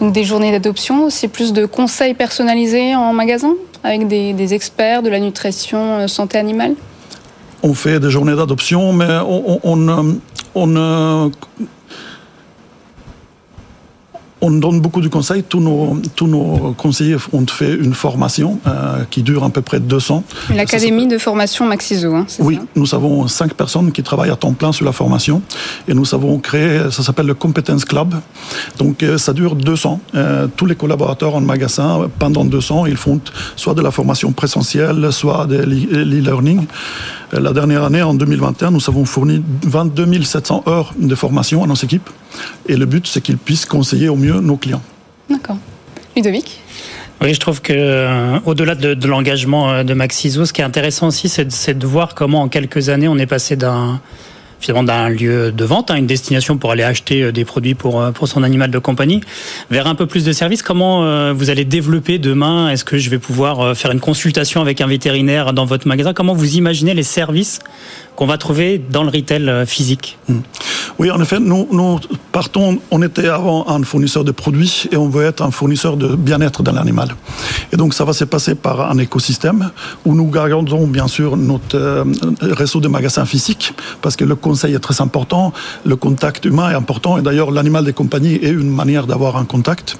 Donc 0.00 0.12
des 0.12 0.24
journées 0.24 0.52
d'adoption, 0.52 1.10
c'est 1.10 1.28
plus 1.28 1.52
de 1.52 1.66
conseils 1.66 2.14
personnalisés 2.14 2.94
en 2.94 3.12
magasin 3.12 3.54
avec 3.82 4.08
des, 4.08 4.32
des 4.32 4.54
experts 4.54 5.02
de 5.02 5.10
la 5.10 5.20
nutrition 5.20 5.98
euh, 5.98 6.06
santé 6.06 6.38
animale? 6.38 6.74
On 7.62 7.74
fait 7.74 7.98
des 8.00 8.10
journées 8.10 8.36
d'adoption, 8.36 8.92
mais 8.92 9.18
on, 9.26 9.60
on, 9.64 9.88
on, 9.88 10.12
on 10.54 11.30
on 14.44 14.50
donne 14.50 14.80
beaucoup 14.80 15.00
de 15.00 15.08
conseils. 15.08 15.42
Tous 15.42 15.60
nos, 15.60 15.96
tous 16.14 16.26
nos 16.26 16.74
conseillers 16.76 17.16
ont 17.32 17.46
fait 17.46 17.74
une 17.74 17.94
formation 17.94 18.58
euh, 18.66 19.04
qui 19.10 19.22
dure 19.22 19.42
à 19.42 19.48
peu 19.48 19.62
près 19.62 19.80
deux 19.80 20.12
ans. 20.12 20.22
L'académie 20.54 21.06
de 21.06 21.16
formation 21.16 21.64
Maxiso, 21.66 22.14
hein, 22.14 22.26
Oui, 22.40 22.56
ça? 22.56 22.62
nous 22.76 22.94
avons 22.94 23.26
cinq 23.26 23.54
personnes 23.54 23.90
qui 23.90 24.02
travaillent 24.02 24.30
à 24.30 24.36
temps 24.36 24.52
plein 24.52 24.72
sur 24.72 24.84
la 24.84 24.92
formation 24.92 25.40
et 25.88 25.94
nous 25.94 26.14
avons 26.14 26.38
créé, 26.38 26.90
ça 26.90 27.02
s'appelle 27.02 27.26
le 27.26 27.34
Competence 27.34 27.86
Club. 27.86 28.14
Donc 28.78 29.02
euh, 29.02 29.16
ça 29.16 29.32
dure 29.32 29.56
deux 29.56 29.86
ans. 29.86 29.98
Euh, 30.14 30.46
tous 30.54 30.66
les 30.66 30.76
collaborateurs 30.76 31.34
en 31.34 31.40
magasin, 31.40 32.10
pendant 32.18 32.44
deux 32.44 32.70
ans, 32.70 32.84
ils 32.84 32.98
font 32.98 33.20
soit 33.56 33.74
de 33.74 33.80
la 33.80 33.90
formation 33.90 34.30
présentielle, 34.32 35.10
soit 35.10 35.46
de 35.46 35.56
l'e-learning. 35.56 36.66
La 37.32 37.52
dernière 37.52 37.82
année, 37.82 38.02
en 38.02 38.14
2021, 38.14 38.70
nous 38.70 38.82
avons 38.88 39.04
fourni 39.04 39.42
22 39.64 40.22
700 40.22 40.64
heures 40.68 40.92
de 40.96 41.14
formation 41.14 41.64
à 41.64 41.66
nos 41.66 41.74
équipes. 41.74 42.08
Et 42.66 42.76
le 42.76 42.86
but, 42.86 43.06
c'est 43.06 43.20
qu'ils 43.20 43.38
puissent 43.38 43.66
conseiller 43.66 44.08
au 44.08 44.16
mieux 44.16 44.33
nos 44.40 44.56
clients. 44.56 44.82
D'accord. 45.30 45.58
Ludovic 46.16 46.60
oui, 47.20 47.32
je 47.32 47.40
trouve 47.40 47.62
que 47.62 47.72
euh, 47.72 48.38
au-delà 48.44 48.74
de, 48.74 48.92
de 48.92 49.06
l'engagement 49.06 49.82
de 49.82 49.94
Maxiso, 49.94 50.44
ce 50.44 50.52
qui 50.52 50.60
est 50.60 50.64
intéressant 50.64 51.06
aussi, 51.06 51.28
c'est 51.30 51.44
de, 51.44 51.78
de, 51.78 51.86
voir 51.86 52.14
comment 52.14 52.42
en 52.42 52.48
quelques 52.48 52.90
années 52.90 53.08
on 53.08 53.16
est 53.16 53.24
passé 53.26 53.56
d'un 53.56 54.00
finalement 54.64 54.84
d'un 54.84 55.08
lieu 55.08 55.52
de 55.52 55.64
vente, 55.64 55.90
hein, 55.90 55.96
une 55.96 56.06
destination 56.06 56.56
pour 56.56 56.70
aller 56.70 56.82
acheter 56.82 57.22
euh, 57.22 57.32
des 57.32 57.44
produits 57.44 57.74
pour, 57.74 58.00
euh, 58.00 58.12
pour 58.12 58.28
son 58.28 58.42
animal 58.42 58.70
de 58.70 58.78
compagnie, 58.78 59.20
vers 59.70 59.86
un 59.86 59.94
peu 59.94 60.06
plus 60.06 60.24
de 60.24 60.32
services. 60.32 60.62
Comment 60.62 61.04
euh, 61.04 61.32
vous 61.34 61.50
allez 61.50 61.64
développer 61.64 62.18
demain? 62.18 62.70
Est-ce 62.70 62.84
que 62.84 62.96
je 62.96 63.10
vais 63.10 63.18
pouvoir 63.18 63.76
faire 63.76 63.90
une 63.90 64.00
consultation 64.00 64.60
avec 64.60 64.80
un 64.80 64.86
vétérinaire 64.86 65.52
dans 65.52 65.66
votre 65.66 65.86
magasin? 65.86 66.12
Comment 66.14 66.34
vous 66.34 66.56
imaginez 66.56 66.94
les 66.94 67.02
services 67.02 67.60
qu'on 68.16 68.26
va 68.26 68.38
trouver 68.38 68.78
dans 68.78 69.02
le 69.02 69.10
retail 69.10 69.66
physique 69.66 70.18
hmm. 70.28 70.40
Oui, 70.98 71.10
en 71.10 71.20
effet, 71.20 71.40
nous, 71.40 71.66
partons, 72.30 72.78
on 72.92 73.02
était 73.02 73.28
avant 73.28 73.68
un 73.68 73.82
fournisseur 73.82 74.22
de 74.22 74.30
produits 74.30 74.86
et 74.92 74.96
on 74.96 75.08
veut 75.08 75.24
être 75.24 75.42
un 75.42 75.50
fournisseur 75.50 75.96
de 75.96 76.14
bien-être 76.14 76.62
dans 76.62 76.72
l'animal. 76.72 77.08
Et 77.72 77.76
donc 77.76 77.94
ça 77.94 78.04
va 78.04 78.12
se 78.12 78.24
passer 78.24 78.54
par 78.54 78.90
un 78.90 78.98
écosystème 78.98 79.70
où 80.04 80.14
nous 80.14 80.28
gardons 80.30 80.86
bien 80.86 81.08
sûr 81.08 81.36
notre 81.36 82.06
réseau 82.40 82.80
de 82.80 82.86
magasins 82.86 83.24
physiques 83.24 83.74
parce 84.02 84.14
que 84.14 84.24
le 84.24 84.36
conseil 84.36 84.74
est 84.74 84.78
très 84.78 85.00
important, 85.00 85.52
le 85.84 85.96
contact 85.96 86.44
humain 86.44 86.70
est 86.70 86.74
important, 86.74 87.18
et 87.18 87.22
d'ailleurs 87.22 87.50
l'animal 87.50 87.84
des 87.84 87.92
compagnies 87.92 88.34
est 88.34 88.50
une 88.50 88.70
manière 88.70 89.08
d'avoir 89.08 89.36
un 89.36 89.44
contact. 89.44 89.98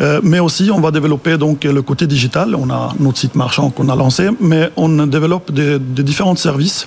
Euh, 0.00 0.20
mais 0.22 0.40
aussi, 0.40 0.70
on 0.70 0.80
va 0.80 0.90
développer 0.90 1.36
donc 1.36 1.64
le 1.64 1.82
côté 1.82 2.06
digital. 2.06 2.54
On 2.54 2.70
a 2.70 2.92
notre 2.98 3.18
site 3.18 3.34
marchand 3.34 3.70
qu'on 3.70 3.88
a 3.88 3.96
lancé, 3.96 4.28
mais 4.40 4.70
on 4.76 5.06
développe 5.06 5.52
des, 5.52 5.78
différents 5.78 6.36
services. 6.36 6.86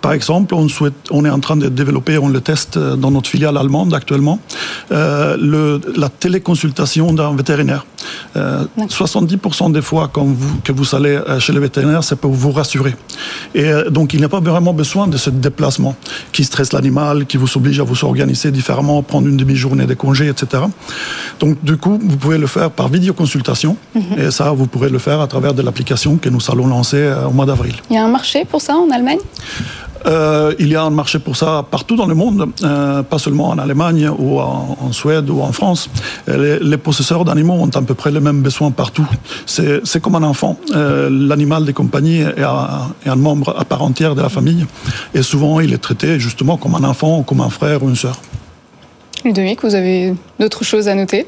Par 0.00 0.12
exemple, 0.12 0.54
on, 0.54 0.68
souhaite, 0.68 0.94
on 1.10 1.24
est 1.24 1.30
en 1.30 1.40
train 1.40 1.56
de 1.56 1.68
développer, 1.68 2.18
on 2.18 2.28
le 2.28 2.40
teste 2.40 2.78
dans 2.78 3.10
notre 3.10 3.28
filiale 3.28 3.56
allemande 3.56 3.94
actuellement, 3.94 4.38
euh, 4.92 5.36
le, 5.40 5.80
la 5.96 6.08
téléconsultation 6.08 7.12
d'un 7.12 7.34
vétérinaire. 7.34 7.86
70% 8.36 9.70
euh, 9.70 9.72
des 9.72 9.82
fois 9.82 10.08
quand 10.12 10.24
vous, 10.24 10.60
que 10.62 10.72
vous 10.72 10.94
allez 10.94 11.20
chez 11.38 11.52
le 11.52 11.60
vétérinaire, 11.60 12.04
c'est 12.04 12.16
pour 12.16 12.32
vous 12.32 12.52
rassurer. 12.52 12.94
Et 13.54 13.70
donc, 13.90 14.14
il 14.14 14.20
n'y 14.20 14.24
a 14.24 14.28
pas 14.28 14.40
vraiment 14.40 14.72
besoin 14.72 15.06
de 15.06 15.16
ce 15.16 15.30
déplacement 15.30 15.96
qui 16.32 16.44
stresse 16.44 16.72
l'animal, 16.72 17.26
qui 17.26 17.36
vous 17.36 17.56
oblige 17.56 17.80
à 17.80 17.84
vous 17.84 18.04
organiser 18.04 18.50
différemment, 18.50 19.02
prendre 19.02 19.28
une 19.28 19.36
demi-journée 19.36 19.86
de 19.86 19.94
congé, 19.94 20.28
etc. 20.28 20.64
Donc, 21.40 21.62
du 21.62 21.76
coup, 21.76 21.98
vous 22.02 22.16
pouvez 22.16 22.38
le 22.38 22.47
faire 22.48 22.70
par 22.70 22.88
vidéoconsultation. 22.88 23.76
Mhm. 23.94 24.02
Et 24.18 24.30
ça, 24.30 24.50
vous 24.52 24.66
pourrez 24.66 24.90
le 24.90 24.98
faire 24.98 25.20
à 25.20 25.26
travers 25.26 25.54
de 25.54 25.62
l'application 25.62 26.16
que 26.16 26.28
nous 26.28 26.40
allons 26.50 26.66
lancer 26.66 26.98
euh, 26.98 27.26
au 27.26 27.30
mois 27.30 27.46
d'avril. 27.46 27.74
Il 27.90 27.94
y 27.94 27.98
a 27.98 28.04
un 28.04 28.08
marché 28.08 28.44
pour 28.44 28.60
ça 28.60 28.76
en 28.76 28.90
Allemagne? 28.90 29.18
Euh, 30.06 30.54
il 30.58 30.68
y 30.68 30.76
a 30.76 30.82
un 30.82 30.90
marché 30.90 31.18
pour 31.18 31.36
ça 31.36 31.64
partout 31.68 31.96
dans 31.96 32.06
le 32.06 32.14
monde, 32.14 32.50
euh, 32.62 33.02
pas 33.02 33.18
seulement 33.18 33.48
en 33.48 33.58
Allemagne 33.58 34.08
ou 34.16 34.38
en, 34.40 34.92
Suède 34.92 35.28
ou 35.28 35.40
en 35.40 35.52
France. 35.52 35.90
Les, 36.26 36.76
possesseurs 36.78 37.24
d'animaux 37.24 37.54
ont 37.54 37.70
à 37.74 37.82
peu 37.82 37.94
près 37.94 38.10
les 38.10 38.20
mêmes 38.20 38.40
besoins 38.40 38.70
partout. 38.70 39.06
C'est 39.44 40.00
comme 40.00 40.14
un 40.14 40.22
enfant. 40.22 40.56
Euh, 40.74 41.10
l'animal 41.10 41.64
des 41.64 41.72
compagnies 41.72 42.20
est 42.20 42.42
un, 42.42 42.94
est 43.04 43.08
un, 43.08 43.16
membre 43.16 43.54
à 43.58 43.64
part 43.64 43.82
entière 43.82 44.14
de 44.14 44.22
la 44.22 44.28
famille 44.28 44.64
et 45.14 45.22
souvent 45.22 45.60
il 45.60 45.72
est 45.72 45.78
traité 45.78 46.20
justement 46.20 46.56
comme 46.56 46.74
un 46.74 46.84
enfant 46.84 47.22
comme 47.22 47.40
un 47.40 47.50
frère 47.50 47.82
ou 47.82 47.88
une 47.88 47.96
sœur. 47.96 48.20
Ludovic, 49.24 49.62
vous 49.62 49.74
avez 49.74 50.14
d'autres 50.38 50.64
choses 50.64 50.88
à 50.88 50.94
noter? 50.94 51.26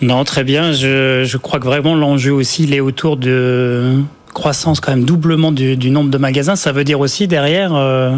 Non, 0.00 0.24
très 0.24 0.44
bien. 0.44 0.72
Je, 0.72 1.36
crois 1.36 1.60
que 1.60 1.66
vraiment 1.66 1.94
l'enjeu 1.94 2.32
aussi 2.32 2.64
il 2.64 2.74
est 2.74 2.80
autour 2.80 3.16
de 3.16 4.02
croissance 4.32 4.80
quand 4.80 4.90
même 4.90 5.04
doublement 5.04 5.52
du, 5.52 5.90
nombre 5.90 6.10
de 6.10 6.18
magasins, 6.18 6.56
ça 6.56 6.72
veut 6.72 6.82
dire 6.82 6.98
aussi 6.98 7.28
derrière 7.28 7.74
euh, 7.74 8.16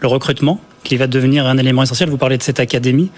le 0.00 0.08
recrutement 0.08 0.60
qui 0.82 0.96
va 0.96 1.06
devenir 1.06 1.46
un 1.46 1.56
élément 1.56 1.82
essentiel. 1.82 2.10
Vous 2.10 2.18
parlez 2.18 2.36
de 2.36 2.42
cette 2.42 2.60
académie. 2.60 3.10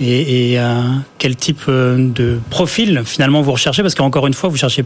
Et, 0.00 0.58
euh, 0.58 0.82
quel 1.18 1.36
type 1.36 1.62
euh, 1.68 1.96
de 1.98 2.38
profil 2.50 3.02
finalement 3.04 3.42
vous 3.42 3.52
recherchez? 3.52 3.82
Parce 3.82 3.94
qu'encore 3.94 4.26
une 4.26 4.34
fois, 4.34 4.48
vous 4.48 4.56
cherchez 4.56 4.84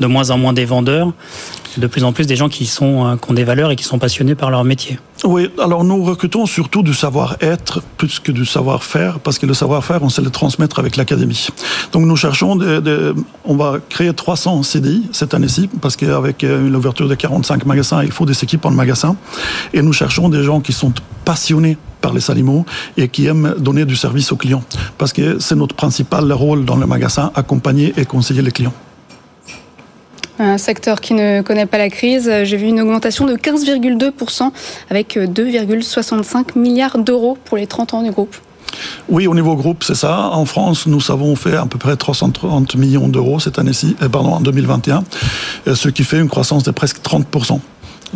de 0.00 0.06
moins 0.06 0.30
en 0.30 0.38
moins 0.38 0.52
des 0.52 0.64
vendeurs, 0.64 1.12
de 1.80 1.86
plus 1.86 2.04
en 2.04 2.12
plus 2.12 2.26
des 2.26 2.36
gens 2.36 2.48
qui, 2.48 2.66
sont, 2.66 3.06
euh, 3.06 3.16
qui 3.16 3.30
ont 3.30 3.34
des 3.34 3.44
valeurs 3.44 3.70
et 3.70 3.76
qui 3.76 3.84
sont 3.84 3.98
passionnés 3.98 4.34
par 4.34 4.50
leur 4.50 4.64
métier. 4.64 4.98
Oui, 5.24 5.50
alors 5.62 5.84
nous 5.84 6.04
recrutons 6.04 6.46
surtout 6.46 6.82
du 6.82 6.94
savoir-être 6.94 7.82
plus 7.96 8.20
que 8.20 8.32
du 8.32 8.44
savoir-faire, 8.44 9.18
parce 9.20 9.38
que 9.38 9.46
le 9.46 9.54
savoir-faire, 9.54 10.02
on 10.02 10.08
sait 10.08 10.22
le 10.22 10.30
transmettre 10.30 10.78
avec 10.78 10.96
l'académie. 10.96 11.48
Donc 11.92 12.04
nous 12.04 12.16
cherchons, 12.16 12.58
on 13.44 13.56
va 13.56 13.78
créer 13.88 14.12
300 14.12 14.62
CDI 14.62 15.08
cette 15.12 15.34
année-ci, 15.34 15.68
parce 15.80 15.96
qu'avec 15.96 16.44
euh, 16.44 16.68
l'ouverture 16.68 17.08
de 17.08 17.14
45 17.14 17.64
magasins, 17.66 18.02
il 18.02 18.12
faut 18.12 18.26
des 18.26 18.44
équipes 18.44 18.64
en 18.66 18.70
magasin. 18.70 19.16
Et 19.72 19.82
nous 19.82 19.92
cherchons 19.92 20.28
des 20.28 20.42
gens 20.42 20.60
qui 20.60 20.72
sont 20.72 20.92
passionnés 21.24 21.78
par 22.00 22.12
les 22.12 22.30
animaux 22.30 22.64
et 22.96 23.08
qui 23.08 23.26
aiment 23.26 23.54
donner 23.58 23.84
du 23.84 23.96
service 23.96 24.30
aux 24.32 24.36
clients. 24.36 24.62
Parce 24.98 25.12
que 25.12 25.38
c'est 25.38 25.56
notre 25.56 25.74
principal 25.74 26.30
rôle 26.32 26.64
dans 26.64 26.76
le 26.76 26.86
magasin, 26.86 27.32
accompagner 27.34 27.94
et 27.96 28.04
conseiller 28.04 28.42
les 28.42 28.52
clients. 28.52 28.74
Un 30.38 30.58
secteur 30.58 31.00
qui 31.00 31.14
ne 31.14 31.42
connaît 31.42 31.66
pas 31.66 31.78
la 31.78 31.88
crise. 31.88 32.30
J'ai 32.44 32.56
vu 32.56 32.66
une 32.66 32.80
augmentation 32.80 33.26
de 33.26 33.34
15,2% 33.34 34.50
avec 34.90 35.16
2,65 35.16 36.58
milliards 36.58 36.98
d'euros 36.98 37.38
pour 37.44 37.56
les 37.56 37.66
30 37.66 37.94
ans 37.94 38.02
du 38.02 38.10
groupe. 38.10 38.36
Oui, 39.08 39.26
au 39.26 39.34
niveau 39.34 39.56
groupe, 39.56 39.84
c'est 39.84 39.94
ça. 39.94 40.30
En 40.32 40.44
France, 40.44 40.86
nous 40.86 41.10
avons 41.10 41.36
fait 41.36 41.56
à 41.56 41.66
peu 41.66 41.78
près 41.78 41.96
330 41.96 42.74
millions 42.76 43.08
d'euros 43.08 43.40
cette 43.40 43.58
année-ci, 43.58 43.96
euh, 44.02 44.08
pardon, 44.08 44.34
en 44.34 44.40
2021, 44.40 45.04
euh, 45.68 45.74
ce 45.74 45.88
qui 45.88 46.04
fait 46.04 46.18
une 46.18 46.28
croissance 46.28 46.62
de 46.62 46.70
presque 46.70 46.98
30%. 47.02 47.60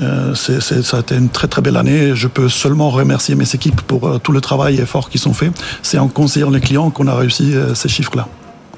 Euh, 0.01 0.35
ça 0.35 0.97
a 0.97 1.01
été 1.01 1.17
une 1.17 1.29
très 1.29 1.49
très 1.49 1.63
belle 1.63 1.77
année. 1.77 2.13
Je 2.15 2.29
peux 2.29 2.49
seulement 2.49 2.91
remercier 2.91 3.35
mes 3.35 3.55
équipes 3.55 3.81
pour 3.83 4.21
tout 4.21 4.33
le 4.33 4.41
travail 4.41 4.77
et 4.77 4.83
effort 4.83 5.11
qui 5.11 5.19
sont 5.19 5.35
faits. 5.35 5.53
C'est 5.83 5.99
en 5.99 6.09
conseillant 6.09 6.51
les 6.51 6.61
clients 6.61 6.91
qu'on 6.91 7.09
a 7.09 7.15
réussi 7.15 7.55
ces 7.75 7.89
chiffres-là. 7.89 8.29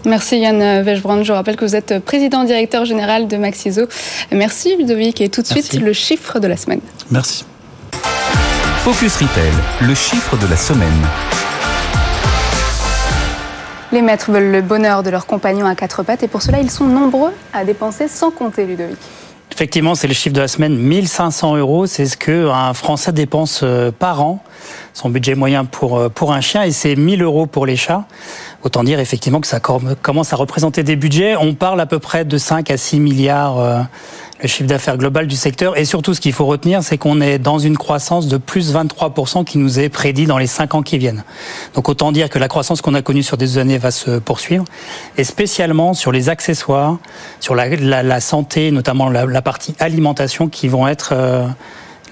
Merci 0.04 0.38
Yann 0.38 0.82
Vechbrand. 0.82 1.22
Je 1.22 1.32
rappelle 1.32 1.56
que 1.56 1.64
vous 1.64 1.76
êtes 1.76 2.00
président 2.00 2.44
directeur 2.44 2.84
général 2.84 3.28
de 3.28 3.36
Maxiso. 3.36 3.86
Merci 4.30 4.76
Ludovic. 4.76 5.20
Et 5.20 5.28
tout 5.28 5.42
de 5.42 5.46
suite, 5.46 5.74
le 5.74 5.92
chiffre 5.92 6.40
de 6.40 6.48
la 6.48 6.56
semaine. 6.56 6.80
Merci. 7.10 7.44
Focus 8.78 9.14
Retail, 9.16 9.52
le 9.80 9.94
chiffre 9.94 10.36
de 10.36 10.46
la 10.48 10.56
semaine. 10.56 10.88
Les 13.92 14.02
maîtres 14.02 14.32
veulent 14.32 14.50
le 14.50 14.62
bonheur 14.62 15.02
de 15.02 15.10
leurs 15.10 15.26
compagnons 15.26 15.66
à 15.66 15.74
quatre 15.74 16.02
pattes 16.02 16.22
et 16.22 16.28
pour 16.28 16.42
cela, 16.42 16.60
ils 16.60 16.70
sont 16.70 16.86
nombreux 16.86 17.32
à 17.52 17.64
dépenser 17.64 18.08
sans 18.08 18.30
compter, 18.30 18.64
Ludovic. 18.64 18.98
Effectivement, 19.52 19.94
c'est 19.94 20.08
le 20.08 20.14
chiffre 20.14 20.34
de 20.34 20.40
la 20.40 20.48
semaine, 20.48 20.74
1500 20.74 21.56
euros, 21.56 21.84
c'est 21.84 22.06
ce 22.06 22.16
qu'un 22.16 22.72
Français 22.72 23.12
dépense 23.12 23.60
euh, 23.62 23.90
par 23.90 24.22
an, 24.22 24.42
son 24.94 25.10
budget 25.10 25.34
moyen 25.34 25.66
pour, 25.66 25.98
euh, 25.98 26.08
pour 26.08 26.32
un 26.32 26.40
chien, 26.40 26.62
et 26.62 26.70
c'est 26.70 26.96
1000 26.96 27.22
euros 27.22 27.44
pour 27.44 27.66
les 27.66 27.76
chats. 27.76 28.06
Autant 28.62 28.82
dire 28.82 28.98
effectivement 28.98 29.42
que 29.42 29.46
ça 29.46 29.60
commence 29.60 30.32
à 30.32 30.36
représenter 30.36 30.84
des 30.84 30.96
budgets. 30.96 31.36
On 31.36 31.52
parle 31.52 31.82
à 31.82 31.86
peu 31.86 31.98
près 31.98 32.24
de 32.24 32.38
5 32.38 32.70
à 32.70 32.78
6 32.78 32.98
milliards 32.98 33.58
euh, 33.58 33.82
le 34.42 34.48
chiffre 34.48 34.68
d'affaires 34.68 34.98
global 34.98 35.26
du 35.26 35.36
secteur. 35.36 35.78
Et 35.78 35.84
surtout, 35.84 36.14
ce 36.14 36.20
qu'il 36.20 36.32
faut 36.32 36.46
retenir, 36.46 36.82
c'est 36.82 36.98
qu'on 36.98 37.20
est 37.20 37.38
dans 37.38 37.58
une 37.58 37.78
croissance 37.78 38.26
de 38.26 38.36
plus 38.36 38.74
23% 38.74 39.44
qui 39.44 39.58
nous 39.58 39.78
est 39.78 39.88
prédit 39.88 40.26
dans 40.26 40.38
les 40.38 40.46
5 40.46 40.74
ans 40.74 40.82
qui 40.82 40.98
viennent. 40.98 41.24
Donc 41.74 41.88
autant 41.88 42.12
dire 42.12 42.28
que 42.28 42.38
la 42.38 42.48
croissance 42.48 42.82
qu'on 42.82 42.94
a 42.94 43.02
connue 43.02 43.22
sur 43.22 43.36
des 43.36 43.58
années 43.58 43.78
va 43.78 43.90
se 43.90 44.18
poursuivre. 44.18 44.64
Et 45.16 45.24
spécialement 45.24 45.94
sur 45.94 46.10
les 46.10 46.28
accessoires, 46.28 46.98
sur 47.40 47.54
la, 47.54 48.20
santé, 48.20 48.70
notamment 48.72 49.08
la, 49.08 49.24
la, 49.26 49.42
partie 49.42 49.74
alimentation, 49.78 50.48
qui 50.48 50.68
vont 50.68 50.88
être... 50.88 51.10
Euh, 51.12 51.46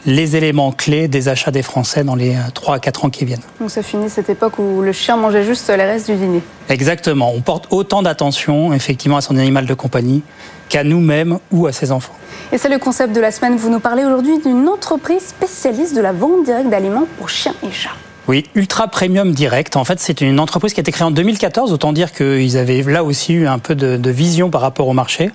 les 0.06 0.36
éléments 0.36 0.72
clés 0.72 1.08
des 1.08 1.28
achats 1.28 1.50
des 1.50 1.62
Français 1.62 2.04
dans 2.04 2.14
les 2.14 2.36
3 2.54 2.76
à 2.76 2.78
4 2.78 3.04
ans 3.04 3.10
qui 3.10 3.24
viennent. 3.24 3.42
Donc 3.60 3.70
ça 3.70 3.82
finit 3.82 4.10
cette 4.10 4.30
époque 4.30 4.58
où 4.58 4.80
le 4.82 4.92
chien 4.92 5.16
mangeait 5.16 5.44
juste 5.44 5.68
les 5.68 5.84
restes 5.84 6.10
du 6.10 6.16
dîner. 6.16 6.42
Exactement. 6.68 7.32
On 7.34 7.40
porte 7.40 7.66
autant 7.70 8.02
d'attention 8.02 8.72
effectivement 8.72 9.16
à 9.16 9.20
son 9.20 9.36
animal 9.36 9.66
de 9.66 9.74
compagnie 9.74 10.22
qu'à 10.68 10.84
nous-mêmes 10.84 11.38
ou 11.50 11.66
à 11.66 11.72
ses 11.72 11.92
enfants. 11.92 12.14
Et 12.52 12.58
c'est 12.58 12.68
le 12.68 12.78
concept 12.78 13.14
de 13.14 13.20
la 13.20 13.30
semaine. 13.30 13.56
Vous 13.56 13.70
nous 13.70 13.80
parlez 13.80 14.04
aujourd'hui 14.04 14.38
d'une 14.38 14.68
entreprise 14.68 15.26
spécialiste 15.26 15.94
de 15.94 16.00
la 16.00 16.12
vente 16.12 16.44
directe 16.44 16.70
d'aliments 16.70 17.06
pour 17.18 17.28
chiens 17.28 17.54
et 17.62 17.70
chats. 17.70 17.90
Oui, 18.28 18.44
Ultra 18.54 18.86
Premium 18.86 19.32
Direct. 19.32 19.76
En 19.76 19.84
fait, 19.84 19.98
c'est 19.98 20.20
une 20.20 20.38
entreprise 20.40 20.74
qui 20.74 20.80
a 20.80 20.82
été 20.82 20.92
créée 20.92 21.06
en 21.06 21.10
2014. 21.10 21.72
Autant 21.72 21.92
dire 21.92 22.12
qu'ils 22.12 22.58
avaient 22.58 22.82
là 22.82 23.02
aussi 23.02 23.32
eu 23.32 23.46
un 23.46 23.58
peu 23.58 23.74
de, 23.74 24.10
vision 24.10 24.50
par 24.50 24.60
rapport 24.60 24.88
au 24.88 24.92
marché. 24.92 25.30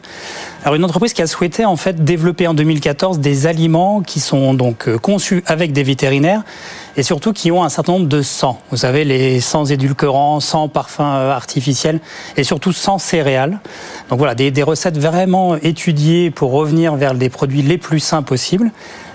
Alors, 0.64 0.76
une 0.76 0.84
entreprise 0.84 1.14
qui 1.14 1.22
a 1.22 1.28
souhaité 1.28 1.66
en 1.66 1.78
fait 1.78 2.04
développer 2.06 2.48
en 2.48 2.54
2014 2.54 3.20
des 3.20 3.48
aliments 3.48 4.02
qui 4.02 4.20
sont 4.20 4.54
donc 4.54 4.88
euh, 4.88 4.98
conçus 4.98 5.44
avec 5.48 5.74
des 5.74 5.84
vétérinaires 5.84 6.44
et 6.96 7.04
surtout 7.04 7.34
qui 7.34 7.52
ont 7.52 7.64
un 7.64 7.70
certain 7.70 7.94
nombre 7.94 8.08
de 8.08 8.22
sans. 8.22 8.62
Vous 8.72 8.78
savez, 8.78 9.04
les 9.04 9.42
sans 9.42 9.72
édulcorants, 9.72 10.40
sans 10.40 10.68
parfums 10.68 11.02
euh, 11.02 11.32
artificiels 11.32 12.00
et 12.38 12.44
surtout 12.44 12.72
sans 12.72 12.98
céréales. 12.98 13.60
Donc 14.10 14.20
voilà, 14.20 14.36
des, 14.36 14.52
des 14.52 14.64
recettes 14.64 14.98
vraiment 14.98 15.56
étudiées 15.56 16.32
pour 16.32 16.52
revenir 16.52 16.96
vers 16.96 17.16
des 17.16 17.30
produits 17.30 17.62
les 17.62 17.78
plus 17.78 18.00
sains 18.00 18.24
possibles. 18.24 18.72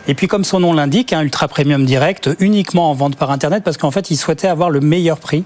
Et 0.08 0.14
puis, 0.14 0.26
comme 0.26 0.44
son 0.44 0.60
nom 0.60 0.72
l'indique, 0.72 1.12
un 1.12 1.22
ultra 1.22 1.46
premium 1.46 1.84
direct, 1.84 2.30
uniquement 2.40 2.90
en 2.90 2.94
vente 2.94 3.16
par 3.16 3.30
Internet, 3.30 3.62
parce 3.62 3.76
qu'en 3.76 3.90
fait, 3.90 4.10
ils 4.10 4.16
souhaitaient 4.16 4.48
avoir 4.48 4.70
le 4.70 4.80
meilleur 4.80 5.18
prix 5.18 5.44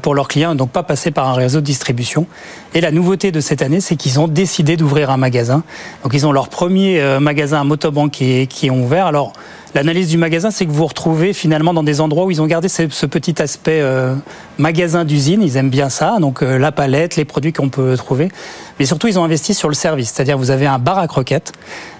pour 0.00 0.14
leurs 0.14 0.28
clients, 0.28 0.54
donc 0.54 0.70
pas 0.70 0.82
passer 0.82 1.10
par 1.10 1.28
un 1.28 1.34
réseau 1.34 1.60
de 1.60 1.66
distribution. 1.66 2.26
Et 2.74 2.80
la 2.80 2.90
nouveauté 2.90 3.32
de 3.32 3.40
cette 3.40 3.62
année, 3.62 3.80
c'est 3.80 3.96
qu'ils 3.96 4.20
ont 4.20 4.28
décidé 4.28 4.76
d'ouvrir 4.76 5.10
un 5.10 5.16
magasin. 5.16 5.62
Donc, 6.02 6.12
ils 6.14 6.26
ont 6.26 6.32
leur 6.32 6.48
premier 6.48 7.00
euh, 7.00 7.20
magasin 7.20 7.60
à 7.60 7.64
Motobank 7.64 8.10
qui, 8.10 8.46
qui 8.46 8.70
ont 8.70 8.84
ouvert. 8.84 9.06
Alors, 9.06 9.32
L'analyse 9.74 10.08
du 10.08 10.16
magasin, 10.16 10.50
c'est 10.50 10.64
que 10.64 10.70
vous 10.70 10.78
vous 10.78 10.86
retrouvez 10.86 11.34
finalement 11.34 11.74
dans 11.74 11.82
des 11.82 12.00
endroits 12.00 12.24
où 12.24 12.30
ils 12.30 12.40
ont 12.40 12.46
gardé 12.46 12.68
ce, 12.68 13.06
petit 13.06 13.40
aspect 13.42 13.80
euh, 13.82 14.14
magasin 14.56 15.04
d'usine. 15.04 15.42
Ils 15.42 15.56
aiment 15.56 15.68
bien 15.68 15.90
ça, 15.90 16.16
donc 16.20 16.42
euh, 16.42 16.58
la 16.58 16.72
palette, 16.72 17.16
les 17.16 17.26
produits 17.26 17.52
qu'on 17.52 17.68
peut 17.68 17.94
trouver. 17.96 18.30
Mais 18.78 18.86
surtout, 18.86 19.08
ils 19.08 19.18
ont 19.18 19.24
investi 19.24 19.52
sur 19.52 19.68
le 19.68 19.74
service, 19.74 20.12
c'est-à-dire 20.14 20.38
vous 20.38 20.50
avez 20.50 20.66
un 20.66 20.78
bar 20.78 20.98
à 20.98 21.06
croquettes. 21.06 21.52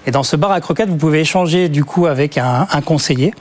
Et 0.07 0.11
dans 0.11 0.23
ce 0.23 0.35
bar 0.35 0.51
à 0.51 0.61
croquettes, 0.61 0.89
vous 0.89 0.95
pouvez 0.95 1.19
échanger 1.19 1.69
du 1.69 1.83
coup 1.83 2.07
avec 2.07 2.39
un, 2.39 2.65
conseiller. 2.83 3.33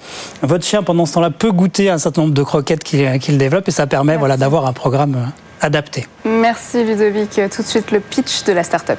Votre 0.42 0.64
chien, 0.64 0.82
pendant 0.82 1.06
ce 1.06 1.14
temps-là, 1.14 1.30
peut 1.30 1.52
goûter 1.52 1.88
un 1.88 1.98
certain 1.98 2.22
nombre 2.22 2.34
de 2.34 2.42
croquettes 2.42 2.84
qu'il 2.84 3.38
développe 3.38 3.68
et 3.68 3.70
ça 3.70 3.86
permet 3.86 4.17
voilà, 4.18 4.36
d'avoir 4.36 4.66
un 4.66 4.72
programme 4.72 5.14
euh, 5.14 5.66
adapté. 5.66 6.06
Merci 6.24 6.84
Ludovic. 6.84 7.40
Tout 7.54 7.62
de 7.62 7.66
suite, 7.66 7.90
le 7.90 8.00
pitch 8.00 8.44
de 8.44 8.52
la 8.52 8.62
start-up. 8.62 8.98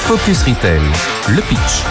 Focus 0.00 0.42
Retail, 0.44 0.80
le 1.28 1.42
pitch. 1.42 1.84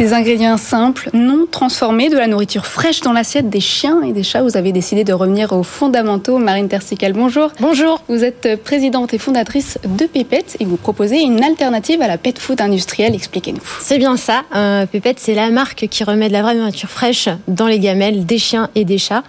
Des 0.00 0.12
ingrédients 0.12 0.56
simples, 0.56 1.08
non 1.12 1.46
transformés, 1.48 2.08
de 2.08 2.16
la 2.16 2.26
nourriture 2.26 2.66
fraîche 2.66 3.00
dans 3.02 3.12
l'assiette 3.12 3.48
des 3.48 3.60
chiens 3.60 4.02
et 4.02 4.12
des 4.12 4.24
chats. 4.24 4.42
Vous 4.42 4.56
avez 4.56 4.72
décidé 4.72 5.04
de 5.04 5.12
revenir 5.12 5.52
aux 5.52 5.62
fondamentaux. 5.62 6.38
Marine 6.38 6.66
Tersical, 6.66 7.12
bonjour. 7.12 7.52
Bonjour. 7.60 8.02
Vous 8.08 8.24
êtes 8.24 8.60
présidente 8.64 9.14
et 9.14 9.18
fondatrice 9.18 9.78
de 9.84 10.06
Pépette 10.06 10.56
et 10.58 10.64
vous 10.64 10.76
proposez 10.76 11.20
une 11.20 11.44
alternative 11.44 12.02
à 12.02 12.08
la 12.08 12.18
pet 12.18 12.36
food 12.40 12.60
industrielle. 12.60 13.14
Expliquez-nous. 13.14 13.62
C'est 13.80 13.98
bien 13.98 14.16
ça. 14.16 14.42
Euh, 14.56 14.84
Pépette, 14.86 15.20
c'est 15.20 15.36
la 15.36 15.50
marque 15.50 15.86
qui 15.88 16.02
remet 16.02 16.26
de 16.26 16.32
la 16.32 16.42
vraie 16.42 16.56
nourriture 16.56 16.90
fraîche 16.90 17.28
dans 17.46 17.68
les 17.68 17.78
gamelles 17.78 18.26
des 18.26 18.38
chiens 18.38 18.70
et 18.74 18.84
des 18.84 18.98
chats. 18.98 19.22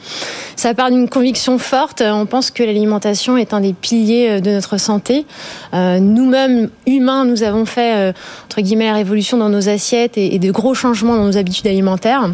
Ça 0.56 0.74
part 0.74 0.90
d'une 0.90 1.08
conviction 1.08 1.60
forte. 1.60 2.02
On 2.04 2.26
pense 2.26 2.50
que 2.50 2.64
l'alimentation 2.64 3.38
est 3.38 3.54
un 3.54 3.60
des 3.60 3.74
piliers 3.74 4.30
euh, 4.30 4.40
de 4.40 4.50
notre 4.50 4.80
santé. 4.80 5.28
Euh, 5.76 6.00
nous-mêmes, 6.00 6.70
humains, 6.88 7.24
nous 7.24 7.44
avons 7.44 7.66
fait, 7.66 8.14
entre 8.46 8.62
guillemets, 8.62 8.88
la 8.88 8.96
révolution 8.96 9.38
dans 9.38 9.50
nos 9.50 9.70
assiettes 9.70 10.18
et, 10.18 10.34
et 10.34 10.40
de 10.40 10.55
gros 10.56 10.74
changements 10.74 11.18
dans 11.18 11.26
nos 11.26 11.38
habitudes 11.38 11.68
alimentaires. 11.68 12.32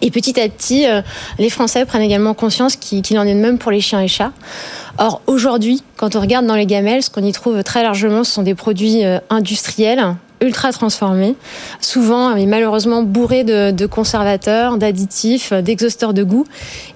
Et 0.00 0.10
petit 0.10 0.40
à 0.40 0.48
petit, 0.48 0.86
euh, 0.86 1.02
les 1.38 1.50
Français 1.50 1.84
prennent 1.84 2.02
également 2.02 2.34
conscience 2.34 2.76
qu'il 2.76 3.18
en 3.18 3.26
est 3.26 3.34
de 3.34 3.40
même 3.40 3.58
pour 3.58 3.70
les 3.70 3.80
chiens 3.80 4.00
et 4.00 4.08
chats. 4.08 4.32
Or, 4.98 5.20
aujourd'hui, 5.26 5.82
quand 5.96 6.16
on 6.16 6.20
regarde 6.20 6.46
dans 6.46 6.56
les 6.56 6.66
gamelles, 6.66 7.02
ce 7.02 7.10
qu'on 7.10 7.22
y 7.22 7.32
trouve 7.32 7.62
très 7.62 7.82
largement, 7.82 8.24
ce 8.24 8.32
sont 8.32 8.42
des 8.42 8.54
produits 8.54 9.04
euh, 9.04 9.18
industriels 9.28 10.16
ultra 10.42 10.72
transformés, 10.72 11.34
souvent 11.80 12.34
mais 12.34 12.46
malheureusement 12.46 13.02
bourrés 13.02 13.44
de, 13.44 13.86
conservateurs, 13.86 14.78
d'additifs, 14.78 15.52
d'exhausteurs 15.52 16.14
de 16.14 16.22
goût, 16.22 16.44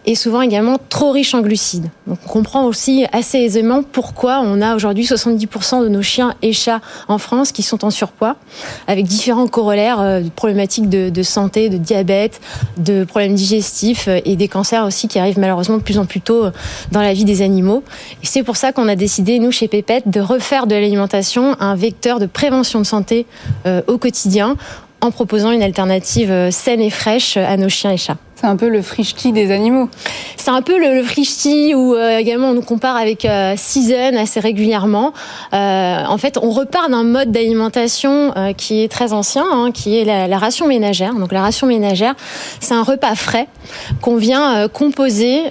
et 0.05 0.15
souvent 0.15 0.41
également 0.43 0.79
trop 0.89 1.11
riches 1.11 1.35
en 1.35 1.41
glucides. 1.41 1.89
Donc 2.07 2.19
on 2.27 2.29
comprend 2.29 2.65
aussi 2.65 3.07
assez 3.13 3.39
aisément 3.39 3.83
pourquoi 3.83 4.41
on 4.43 4.61
a 4.63 4.77
aujourd'hui 4.77 5.05
70% 5.05 5.83
de 5.83 5.89
nos 5.89 6.03
chiens 6.03 6.35
et 6.43 6.53
chats 6.53 6.81
en 7.09 7.19
France 7.19 7.53
qui 7.53 7.63
sont 7.63 7.85
en 7.85 7.91
surpoids, 7.91 8.37
avec 8.87 9.07
différents 9.07 9.49
corollaires, 9.49 10.01
euh, 10.01 10.23
problématiques 10.35 10.89
de, 10.89 11.11
de, 11.11 11.23
santé, 11.23 11.69
de 11.69 11.77
diabète, 11.77 12.41
de 12.77 13.05
problèmes 13.05 13.35
digestifs 13.35 14.09
euh, 14.09 14.21
et 14.25 14.37
des 14.37 14.49
cancers 14.49 14.85
aussi 14.85 15.09
qui 15.09 15.19
arrivent 15.19 15.39
malheureusement 15.39 15.77
de 15.77 15.83
plus 15.83 15.99
en 15.99 16.07
plus 16.07 16.21
tôt 16.21 16.47
euh, 16.47 16.51
dans 16.93 17.03
la 17.03 17.13
vie 17.13 17.25
des 17.25 17.43
animaux. 17.43 17.83
Et 18.23 18.27
c'est 18.27 18.43
pour 18.43 18.57
ça 18.57 18.73
qu'on 18.73 18.89
a 18.89 18.97
décidé, 18.97 19.39
nous, 19.39 19.51
chez 19.51 19.69
Pépette, 19.69 20.09
de 20.09 20.21
refaire 20.21 20.67
de 20.67 20.75
l'alimentation 20.75 21.57
un 21.61 21.75
vecteur 21.75 22.19
de 22.19 22.27
prévention 22.27 22.81
de 22.81 22.87
santé 22.87 23.27
au 23.87 23.99
quotidien 23.99 24.57
en 25.01 25.11
proposant 25.11 25.51
une 25.51 25.63
alternative 25.63 26.31
euh, 26.31 26.51
saine 26.51 26.81
et 26.81 26.91
fraîche 26.91 27.37
à 27.37 27.57
nos 27.57 27.69
chiens 27.69 27.93
et 27.93 27.97
chats. 27.97 28.17
C'est 28.35 28.47
un 28.47 28.57
peu 28.57 28.69
le 28.69 28.83
frichti 28.83 29.33
des 29.33 29.51
animaux. 29.51 29.89
C'est 30.37 30.51
un 30.51 30.61
peu 30.61 30.79
le, 30.79 30.95
le 30.95 31.03
frichti 31.03 31.75
où 31.75 31.95
euh, 31.95 32.19
également 32.19 32.51
on 32.51 32.55
nous 32.55 32.63
compare 32.63 32.97
avec 32.97 33.27
Season 33.57 34.15
assez 34.19 34.41
régulièrement. 34.41 35.15
en 35.53 36.19
fait, 36.19 36.39
on 36.43 36.51
repart 36.51 36.91
d'un 36.91 37.03
mode 37.03 37.33
d'alimentation 37.33 38.35
qui 38.59 38.83
est 38.83 38.89
très 38.89 39.15
ancien, 39.15 39.45
hein, 39.51 39.71
qui 39.73 39.97
est 39.97 40.05
la, 40.05 40.29
la, 40.29 40.39
ration 40.39 40.67
ménagère. 40.67 41.15
Donc 41.15 41.33
la 41.33 41.41
ration 41.41 41.67
ménagère, 41.67 42.15
c'est 42.61 42.75
un 42.75 42.83
repas 42.83 43.15
frais 43.15 43.49
qu'on 44.03 44.17
vient 44.17 44.69
composer 44.69 45.45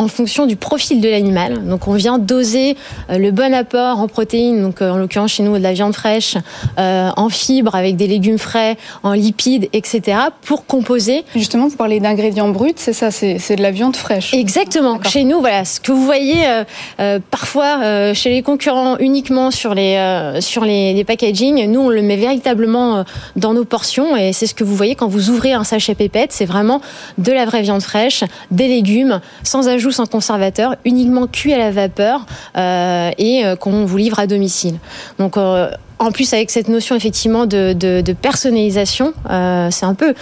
en 0.00 0.08
fonction 0.08 0.46
du 0.46 0.56
profil 0.56 1.02
de 1.02 1.08
l'animal. 1.08 1.66
Donc 1.66 1.86
on 1.86 1.92
vient 1.92 2.18
doser 2.18 2.76
euh, 3.10 3.18
le 3.18 3.32
bon 3.32 3.52
apport 3.52 4.00
en 4.00 4.08
protéines, 4.08 4.62
donc 4.62 4.80
euh, 4.80 4.90
en 4.90 4.96
l'occurrence 4.96 5.32
chez 5.32 5.42
nous 5.42 5.58
de 5.58 5.62
la 5.62 5.74
viande 5.74 5.94
fraîche, 5.94 6.36
euh, 6.78 7.10
en 7.16 7.28
fibres 7.28 7.74
avec 7.74 7.96
des 7.96 8.06
légumes 8.06 8.38
frais, 8.38 8.78
en 9.02 9.12
lipides, 9.12 9.68
etc. 9.74 10.18
pour 10.42 10.64
composer. 10.64 11.24
Justement, 11.36 11.68
vous 11.68 11.76
parlez 11.76 12.00
d'ingrédients 12.00 12.48
bruts, 12.48 12.72
c'est 12.76 12.94
ça, 12.94 13.10
c'est 13.10 13.56
de 13.56 13.62
la 13.62 13.72
viande 13.72 13.94
fraîche. 13.94 14.32
Exactement. 14.32 14.98
Chez 15.02 15.24
nous, 15.24 15.40
voilà, 15.40 15.66
ce 15.66 15.80
que 15.80 15.92
vous 15.92 16.04
voyez 16.04 16.46
parfois 17.30 18.14
chez 18.14 18.30
les 18.30 18.42
concurrents 18.42 18.96
uniquement 18.98 19.50
sur 19.50 19.74
les 19.74 20.38
sur 20.40 20.64
les, 20.64 20.94
les 20.94 21.04
packaging, 21.04 21.70
nous 21.70 21.80
on 21.80 21.88
le 21.88 22.02
met 22.02 22.16
véritablement 22.16 23.04
dans 23.36 23.52
nos 23.52 23.64
portions 23.64 24.16
et 24.16 24.32
c'est 24.32 24.46
ce 24.46 24.54
que 24.54 24.64
vous 24.64 24.74
voyez 24.74 24.94
quand 24.94 25.08
vous 25.08 25.30
ouvrez 25.30 25.52
un 25.52 25.64
sachet 25.64 25.94
pépette, 25.94 26.32
c'est 26.32 26.46
vraiment 26.46 26.80
de 27.18 27.32
la 27.32 27.44
vraie 27.44 27.62
viande 27.62 27.82
fraîche, 27.82 28.24
des 28.50 28.68
légumes, 28.68 29.20
sans 29.42 29.68
ajout 29.68 29.89
sans 29.92 30.06
conservateur, 30.06 30.76
uniquement 30.84 31.26
cuit 31.26 31.52
à 31.52 31.58
la 31.58 31.70
vapeur 31.70 32.26
euh, 32.56 33.10
et 33.18 33.44
euh, 33.44 33.56
qu'on 33.56 33.84
vous 33.84 33.96
livre 33.96 34.18
à 34.18 34.26
domicile. 34.26 34.78
Donc 35.18 35.36
euh, 35.36 35.70
en 36.00 36.12
plus 36.12 36.32
avec 36.32 36.50
cette 36.50 36.68
notion 36.68 36.96
effectivement 36.96 37.46
de, 37.46 38.12
personnalisation, 38.20 39.12
c'est 39.26 39.84
un 39.84 39.94
peu 39.94 40.14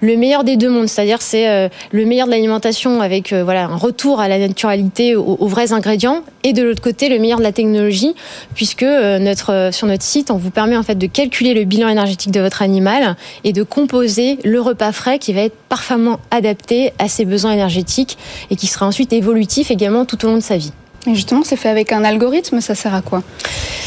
le 0.00 0.16
meilleur 0.16 0.44
des 0.44 0.56
deux 0.56 0.70
mondes, 0.70 0.88
c'est-à-dire 0.88 1.20
c'est 1.20 1.70
le 1.92 2.04
meilleur 2.04 2.26
de 2.26 2.32
l'alimentation 2.32 3.00
avec 3.02 3.32
voilà 3.32 3.66
un 3.66 3.76
retour 3.76 4.18
à 4.20 4.28
la 4.28 4.38
naturalité, 4.38 5.14
aux, 5.14 5.46
vrais 5.46 5.72
ingrédients, 5.72 6.22
et 6.42 6.54
de 6.54 6.62
l'autre 6.62 6.80
côté 6.80 7.08
le 7.10 7.18
meilleur 7.18 7.38
de 7.38 7.44
la 7.44 7.52
technologie, 7.52 8.14
puisque 8.54 8.82
notre 8.82 9.68
sur 9.72 9.86
notre 9.86 10.02
site 10.02 10.30
on 10.30 10.36
vous 10.36 10.50
permet 10.50 10.76
en 10.76 10.82
fait 10.82 10.96
de 10.96 11.06
calculer 11.06 11.52
le 11.52 11.64
bilan 11.64 11.88
énergétique 11.88 12.32
de 12.32 12.40
votre 12.40 12.62
animal 12.62 13.16
et 13.44 13.52
de 13.52 13.62
composer 13.62 14.38
le 14.42 14.60
repas 14.60 14.92
frais 14.92 15.18
qui 15.18 15.34
va 15.34 15.42
être 15.42 15.56
parfaitement 15.68 16.18
adapté 16.30 16.92
à 16.98 17.08
ses 17.08 17.26
besoins 17.26 17.52
énergétiques 17.52 18.16
et 18.50 18.56
qui 18.56 18.66
sera 18.66 18.86
ensuite 18.86 19.12
évolutif 19.12 19.70
également 19.70 20.06
tout 20.06 20.24
au 20.24 20.28
long 20.28 20.36
de 20.36 20.42
sa 20.42 20.56
vie. 20.56 20.72
Et 21.06 21.14
justement, 21.14 21.42
c'est 21.44 21.56
fait 21.56 21.68
avec 21.68 21.92
un 21.92 22.04
algorithme, 22.04 22.60
ça 22.60 22.74
sert 22.74 22.94
à 22.94 23.02
quoi? 23.02 23.22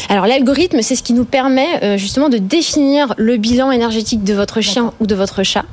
Alors 0.08 0.26
l'algorithme, 0.26 0.82
c'est 0.82 0.96
ce 0.96 1.02
qui 1.02 1.12
nous 1.12 1.24
permet 1.24 1.82
euh, 1.82 1.96
justement 1.96 2.28
de 2.28 2.38
définir 2.38 3.14
le 3.16 3.36
bilan 3.36 3.70
énergétique 3.70 4.24
de 4.24 4.34
votre 4.34 4.60
chien 4.60 4.92
ou 5.00 5.06
de 5.06 5.14
votre 5.14 5.42
chat 5.42 5.64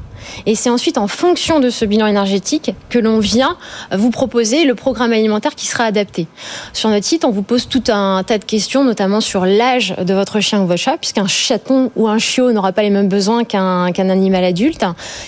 et 0.46 0.56
c'est 0.56 0.70
ensuite 0.70 0.98
en 0.98 1.08
fonction 1.08 1.60
de 1.60 1.70
ce 1.70 1.86
bilan 1.86 2.08
énergétique 2.08 2.72
que 2.90 3.00
l'on 3.00 3.20
vient 3.20 3.58
vous 3.92 4.12
proposer 4.12 4.66
le 4.66 4.76
programme 4.76 5.14
alimentaire 5.14 5.56
qui 5.56 5.68
sera 5.68 5.86
adapté. 5.86 6.28
Sur 6.74 6.90
notre 6.90 7.06
site, 7.06 7.26
on 7.26 7.32
vous 7.32 7.42
pose 7.42 7.68
tout 7.68 7.84
un 7.90 8.24
tas 8.24 8.38
de 8.38 8.46
questions, 8.46 8.84
notamment 8.84 9.22
sur 9.22 9.46
l'âge 9.46 9.96
de 9.98 10.14
votre 10.14 10.40
chien 10.40 10.62
ou 10.62 10.68
votre 10.68 10.80
chat, 10.80 10.98
puisqu'un 10.98 11.28
chaton 11.28 11.92
ou 11.96 12.08
un 12.08 12.18
chiot 12.18 12.52
n'aura 12.52 12.72
pas 12.72 12.84
les 12.84 12.90
mêmes 12.90 13.08
besoins 13.08 13.44
qu'un 13.44 13.92
animal 14.10 14.44
adulte. 14.44 14.86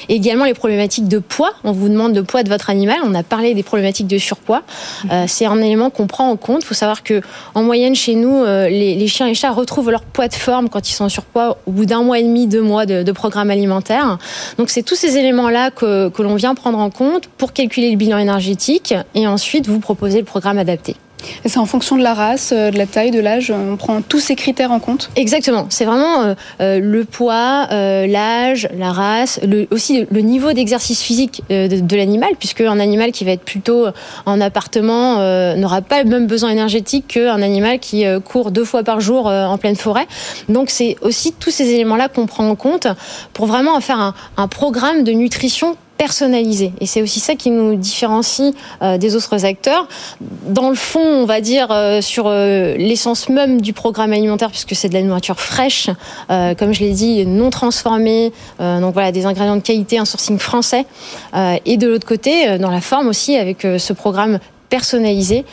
Et 0.08 0.16
également 0.16 0.46
les 0.46 0.54
problématiques 0.54 1.08
de 1.08 1.20
poids. 1.20 1.52
On 1.64 1.72
vous 1.72 1.90
demande 1.90 2.16
le 2.16 2.24
poids 2.24 2.44
de 2.44 2.50
votre 2.50 2.70
animal. 2.70 2.98
On 3.04 3.16
a 3.16 3.24
parlé 3.24 3.54
des 3.54 3.64
problématiques 3.64 4.08
de 4.08 4.18
surpoids. 4.18 4.64
Euh, 5.12 5.26
c'est 5.28 5.46
un 5.46 5.62
élément 5.62 5.90
qu'on 5.90 6.08
prend 6.08 6.30
en 6.30 6.36
compte. 6.36 6.62
Il 6.64 6.66
faut 6.66 6.74
savoir 6.74 7.04
que 7.04 7.22
en 7.56 7.64
moyenne 7.64 7.96
chez 7.96 8.16
nous, 8.16 8.36
euh, 8.36 8.70
les, 8.70 9.08
chiens 9.08 9.28
et 9.28 9.34
chats 9.34 9.52
retrouvent 9.52 9.90
leur 9.90 10.04
poids 10.04 10.28
de 10.28 10.34
forme 10.34 10.70
quand 10.70 10.88
ils 10.90 10.94
sont 10.94 11.06
en 11.06 11.10
surpoids 11.10 11.58
au 11.66 11.72
bout 11.72 11.86
d'un 11.86 12.04
mois 12.04 12.20
et 12.20 12.24
demi, 12.24 12.48
deux 12.48 12.62
mois 12.62 12.86
de, 12.86 13.04
de 13.04 13.12
programme 13.12 13.50
alimentaire. 13.50 14.18
Donc 14.58 14.70
c'est 14.70 14.79
tous 14.84 14.96
ces 14.96 15.18
éléments-là 15.18 15.72
que, 15.72 16.10
que 16.10 16.22
l'on 16.22 16.36
vient 16.36 16.56
prendre 16.56 16.80
en 16.80 16.90
compte 16.90 17.28
pour 17.28 17.54
calculer 17.54 17.92
le 17.92 17.98
bilan 17.98 18.18
énergétique 18.18 18.94
et 19.16 19.28
ensuite 19.28 19.68
vous 19.68 19.80
proposer 19.80 20.20
le 20.20 20.26
programme 20.26 20.58
adapté. 20.58 20.96
C'est 21.46 21.58
en 21.58 21.66
fonction 21.66 21.98
de 21.98 22.04
la 22.04 22.14
race, 22.14 22.54
euh, 22.56 22.72
de 22.72 22.78
la 22.78 22.86
taille, 22.86 23.12
de 23.12 23.20
l'âge, 23.20 23.52
on 23.52 23.76
prend 23.76 24.02
tous 24.02 24.20
ces 24.20 24.36
critères 24.36 24.72
en 24.72 24.80
compte 24.80 25.10
Exactement. 25.16 25.68
C'est 25.70 25.86
vraiment 25.86 26.22
euh, 26.22 26.34
euh, 26.62 26.80
le 26.80 27.06
poids, 27.06 27.68
l'âge, 27.70 28.70
la 28.78 28.92
race, 28.92 29.40
aussi 29.72 30.06
le 30.10 30.22
niveau 30.22 30.54
d'exercice 30.54 31.02
physique 31.02 31.44
de, 31.50 31.96
l'animal, 31.96 32.32
puisque 32.38 32.62
un 32.62 32.80
animal 32.80 33.12
qui 33.12 33.26
va 33.26 33.32
être 33.32 33.44
plutôt 33.44 33.88
en 34.26 34.42
appartement 34.42 35.18
n'aura 35.56 35.82
pas 35.82 36.04
le 36.04 36.10
même 36.10 36.28
besoin 36.28 36.50
énergétique 36.50 37.08
qu'un 37.08 37.42
animal 37.42 37.80
qui 37.80 38.06
court 38.26 38.52
deux 38.52 38.66
fois 38.66 38.84
par 38.84 39.02
jour 39.02 39.28
en 39.28 39.58
pleine 39.58 39.76
forêt. 39.76 40.08
Donc 40.48 40.70
c'est 40.70 40.98
aussi 41.02 41.34
tous 41.34 41.52
ces 41.52 41.70
éléments-là 41.70 42.10
qu'on 42.10 42.26
prend 42.26 42.48
en 42.48 42.56
compte 42.56 42.88
pour 43.34 43.46
vraiment 43.46 43.76
en 43.76 43.82
faire 43.82 44.14
un 44.38 44.48
programme 44.48 45.04
de 45.04 45.12
nutrition 45.12 45.76
personnalisé. 46.00 46.72
Et 46.80 46.86
c'est 46.86 47.02
aussi 47.02 47.20
ça 47.20 47.36
qui 47.36 47.52
nous 47.52 47.76
différencie 47.76 48.54
euh, 48.82 48.98
des 48.98 49.18
autres 49.18 49.44
acteurs. 49.46 49.86
Dans 50.48 50.70
le 50.70 50.76
fond, 50.76 51.02
on 51.02 51.26
va 51.26 51.42
dire 51.42 51.68
euh, 51.72 52.00
sur 52.00 52.28
euh, 52.28 52.78
l'essence 52.78 53.28
même 53.28 53.60
du 53.60 53.74
programme 53.74 54.14
alimentaire, 54.14 54.50
puisque 54.50 54.76
c'est 54.76 54.88
de 54.88 54.94
la 54.94 55.02
nourriture 55.02 55.40
fraîche, 55.40 55.90
comme 56.30 56.74
je 56.74 56.80
l'ai 56.80 56.94
dit, 56.94 57.26
non 57.26 57.50
transformée, 57.50 58.32
donc 58.60 58.94
voilà, 58.94 59.12
des 59.12 59.26
ingrédients 59.26 59.58
de 59.58 59.62
qualité, 59.62 59.98
un 59.98 60.06
sourcing 60.06 60.40
français. 60.40 60.86
et 61.66 61.76
de 61.76 61.88
l'autre 61.88 62.08
côté, 62.08 62.58
dans 62.58 62.72
la 62.72 62.80
forme 62.80 63.08
aussi, 63.08 63.36
avec 63.36 63.62
ce 63.62 63.94
programme 63.94 64.40
personnalisé 64.70 65.46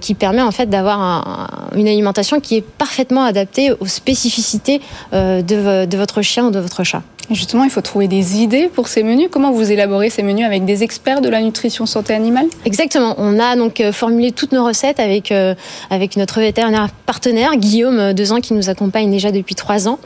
qui 0.00 0.14
permet 0.14 0.42
en 0.42 0.50
fait 0.50 0.66
d'avoir 0.66 1.70
une 1.74 1.88
alimentation 1.88 2.40
qui 2.40 2.56
est 2.56 2.62
parfaitement 2.62 3.24
adaptée 3.24 3.72
aux 3.78 3.86
spécificités 3.86 4.80
de 5.12 5.96
votre 5.96 6.22
chien 6.22 6.46
ou 6.46 6.50
de 6.50 6.58
votre 6.58 6.84
chat. 6.84 7.02
Justement, 7.30 7.64
il 7.64 7.70
faut 7.70 7.80
trouver 7.80 8.06
des 8.06 8.40
idées 8.40 8.70
pour 8.72 8.86
ces 8.86 9.02
menus. 9.02 9.28
Comment 9.30 9.50
vous 9.50 9.72
élaborez 9.72 10.10
ces 10.10 10.22
menus 10.22 10.46
avec 10.46 10.64
des 10.64 10.84
experts 10.84 11.20
de 11.20 11.28
la 11.28 11.40
nutrition 11.40 11.84
santé 11.84 12.14
animale? 12.14 12.46
Exactement. 12.64 13.16
On 13.18 13.40
a 13.40 13.56
donc 13.56 13.80
euh, 13.80 13.92
formulé 13.92 14.30
toutes 14.30 14.52
nos 14.52 14.64
recettes 14.64 15.00
avec 15.00 15.32
euh, 15.32 15.54
avec 15.90 16.16
notre 16.16 16.38
vétérinaire 16.38 16.88
partenaire 17.04 17.56
Guillaume 17.56 17.98
euh, 17.98 18.12
Dezan 18.12 18.40
qui 18.40 18.54
nous 18.54 18.70
accompagne 18.70 19.10
déjà 19.10 19.32
depuis 19.32 19.56
trois 19.56 19.88
ans. 19.88 19.98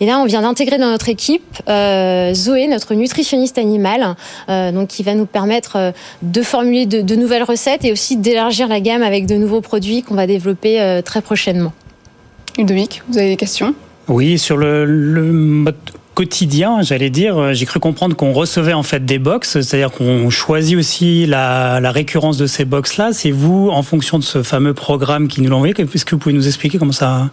Et 0.00 0.06
là, 0.06 0.18
on 0.18 0.24
vient 0.24 0.40
d'intégrer 0.40 0.78
dans 0.78 0.90
notre 0.90 1.10
équipe 1.10 1.42
Zoé, 1.68 2.68
notre 2.68 2.94
nutritionniste 2.94 3.58
animale, 3.58 4.16
donc 4.48 4.88
qui 4.88 5.02
va 5.02 5.14
nous 5.14 5.26
permettre 5.26 5.92
de 6.22 6.42
formuler 6.42 6.86
de, 6.86 7.14
nouvelles 7.14 7.42
recettes 7.42 7.84
et 7.84 7.92
aussi 7.92 8.01
d'élargir 8.16 8.68
la 8.68 8.80
gamme 8.80 9.02
avec 9.02 9.26
de 9.26 9.36
nouveaux 9.36 9.60
produits 9.60 10.02
qu'on 10.02 10.14
va 10.14 10.26
développer 10.26 11.00
très 11.04 11.22
prochainement. 11.22 11.72
Ludovic, 12.58 13.02
vous 13.08 13.18
avez 13.18 13.28
des 13.30 13.36
questions? 13.36 13.74
Oui, 14.08 14.38
sur 14.38 14.56
le, 14.56 14.84
le 14.84 15.32
mode 15.32 15.76
quotidien, 16.14 16.82
j'allais 16.82 17.10
dire. 17.10 17.38
Euh, 17.38 17.52
j'ai 17.52 17.66
cru 17.66 17.80
comprendre 17.80 18.14
qu'on 18.16 18.32
recevait 18.32 18.72
en 18.72 18.82
fait 18.82 19.04
des 19.04 19.18
box, 19.18 19.60
c'est-à-dire 19.60 19.90
qu'on 19.90 20.30
choisit 20.30 20.76
aussi 20.76 21.26
la, 21.26 21.80
la, 21.80 21.90
récurrence 21.90 22.36
de 22.36 22.46
ces 22.46 22.64
box-là. 22.64 23.12
C'est 23.12 23.30
vous, 23.30 23.70
en 23.70 23.82
fonction 23.82 24.18
de 24.18 24.24
ce 24.24 24.42
fameux 24.42 24.74
programme 24.74 25.28
qui 25.28 25.40
nous 25.40 25.50
l'envoie. 25.50 25.68
Est-ce 25.68 26.04
que 26.04 26.14
vous 26.14 26.18
pouvez 26.18 26.34
nous 26.34 26.46
expliquer 26.46 26.78
comment 26.78 26.92
ça, 26.92 27.30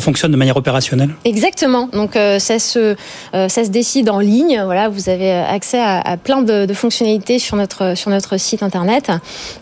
fonctionne 0.00 0.32
de 0.32 0.36
manière 0.36 0.56
opérationnelle? 0.56 1.10
Exactement. 1.24 1.88
Donc 1.92 2.16
euh, 2.16 2.38
ça 2.38 2.58
se 2.58 2.96
euh, 3.34 3.48
ça 3.48 3.64
se 3.64 3.70
décide 3.70 4.08
en 4.08 4.20
ligne. 4.20 4.60
Voilà, 4.64 4.88
vous 4.88 5.08
avez 5.08 5.32
accès 5.32 5.80
à, 5.80 6.16
plein 6.16 6.42
de, 6.42 6.72
fonctionnalités 6.72 7.38
sur 7.38 7.56
notre 7.56 8.36
site 8.36 8.62
internet 8.62 9.10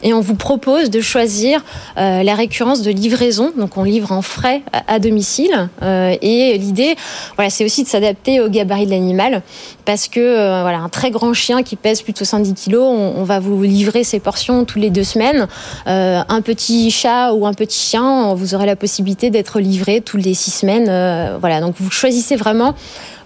et 0.03 0.13
on 0.13 0.21
vous 0.21 0.35
propose 0.35 0.91
de 0.91 1.01
choisir 1.01 1.65
la 1.97 2.35
récurrence 2.35 2.83
de 2.83 2.91
livraison. 2.91 3.53
Donc 3.57 3.77
on 3.77 3.83
livre 3.83 4.13
en 4.13 4.23
frais 4.23 4.63
à, 4.73 4.95
à 4.95 4.99
domicile 4.99 5.69
et 5.83 6.59
l'idée, 6.59 6.97
voilà, 7.37 7.51
c'est 7.51 7.65
aussi 7.65 7.83
de 7.83 7.89
s'adapter 7.89 8.41
aux 8.41 8.49
gabarit 8.59 8.87
de 8.87 8.91
l'animal 8.91 9.43
parce 9.85 10.09
que 10.09 10.21
euh, 10.21 10.63
voilà 10.63 10.79
un 10.79 10.89
très 10.89 11.11
grand 11.11 11.33
chien 11.33 11.63
qui 11.63 11.77
pèse 11.77 12.03
plus 12.03 12.13
de 12.13 12.19
70 12.19 12.55
kilos, 12.55 12.85
on, 12.85 13.25
va 13.25 13.41
vous 13.41 13.63
livrer 13.63 14.05
ces 14.05 14.21
portions 14.21 14.65
tous 14.65 14.79
les 14.79 14.91
deux 14.91 15.05
semaines. 15.05 15.49
Euh, 15.87 16.23
un 16.29 16.41
petit 16.41 16.91
chat 16.91 17.33
ou 17.33 17.47
un 17.47 17.55
petit 17.55 17.79
chien, 17.79 18.35
vous 18.35 18.55
aurez 18.55 18.67
la 18.67 18.77
possibilité 18.77 19.31
d'être 19.31 19.61
livré 19.61 20.01
tous 20.01 20.17
les 20.17 20.35
six 20.35 20.51
semaines. 20.51 20.89
Euh, 20.89 21.37
voilà, 21.41 21.61
donc 21.61 21.75
vous 21.79 21.91
choisissez 21.91 22.37
vraiment 22.37 22.75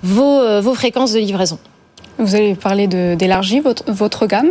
vos 0.03 0.75
fréquences 0.75 1.13
de 1.13 1.21
livraison. 1.21 1.59
Vous 2.23 2.37
allez 2.37 2.55
parler 2.55 2.87
d'élargir 2.87 3.63
votre, 3.87 4.27
gamme. 4.27 4.51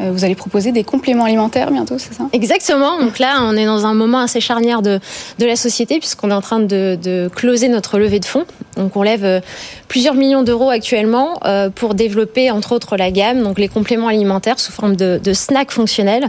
Euh, 0.00 0.10
vous 0.10 0.24
allez 0.24 0.34
proposer 0.34 0.72
des 0.72 0.82
compléments 0.82 1.24
alimentaires 1.24 1.70
bientôt, 1.70 1.96
c'est 1.98 2.12
ça? 2.14 2.24
Exactement. 2.32 2.98
Donc 2.98 3.18
là, 3.18 3.38
on 3.42 3.56
est 3.56 3.64
dans 3.64 3.86
un 3.86 3.94
moment 3.94 4.18
assez 4.18 4.40
charnière 4.40 4.82
de, 4.82 5.00
la 5.38 5.56
société 5.56 5.98
puisqu'on 5.98 6.30
est 6.30 6.34
en 6.34 6.40
train 6.40 6.60
de, 6.60 7.30
closer 7.34 7.68
notre 7.68 7.98
levée 7.98 8.20
de 8.20 8.24
fonds. 8.24 8.44
Donc 8.76 8.96
on 8.96 9.02
lève 9.02 9.24
euh, 9.24 9.40
plusieurs 9.88 10.14
millions 10.14 10.42
d'euros 10.42 10.70
actuellement 10.70 11.38
euh, 11.44 11.70
pour 11.70 11.94
développer 11.94 12.50
entre 12.50 12.72
autres 12.72 12.96
la 12.96 13.10
gamme, 13.10 13.42
donc 13.42 13.58
les 13.58 13.68
compléments 13.68 14.08
alimentaires 14.08 14.58
sous 14.58 14.72
forme 14.72 14.96
de, 14.96 15.32
snacks 15.32 15.70
fonctionnels 15.70 16.28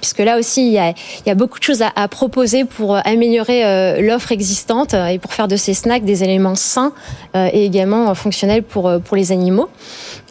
puisque 0.00 0.18
là 0.18 0.36
aussi, 0.36 0.66
il 0.66 0.72
y 0.72 1.30
a, 1.30 1.34
beaucoup 1.36 1.60
de 1.60 1.64
choses 1.64 1.80
à, 1.94 2.08
proposer 2.08 2.64
pour 2.64 2.96
améliorer 3.06 4.02
l'offre 4.02 4.32
existante 4.32 4.94
et 4.94 5.20
pour 5.20 5.32
faire 5.32 5.46
de 5.46 5.54
ces 5.54 5.74
snacks 5.74 6.04
des 6.04 6.24
éléments 6.24 6.56
sains 6.56 6.92
et 7.36 7.64
également 7.64 8.12
fonctionnels 8.16 8.64
pour 8.64 8.90
les 9.12 9.30
animaux. 9.30 9.68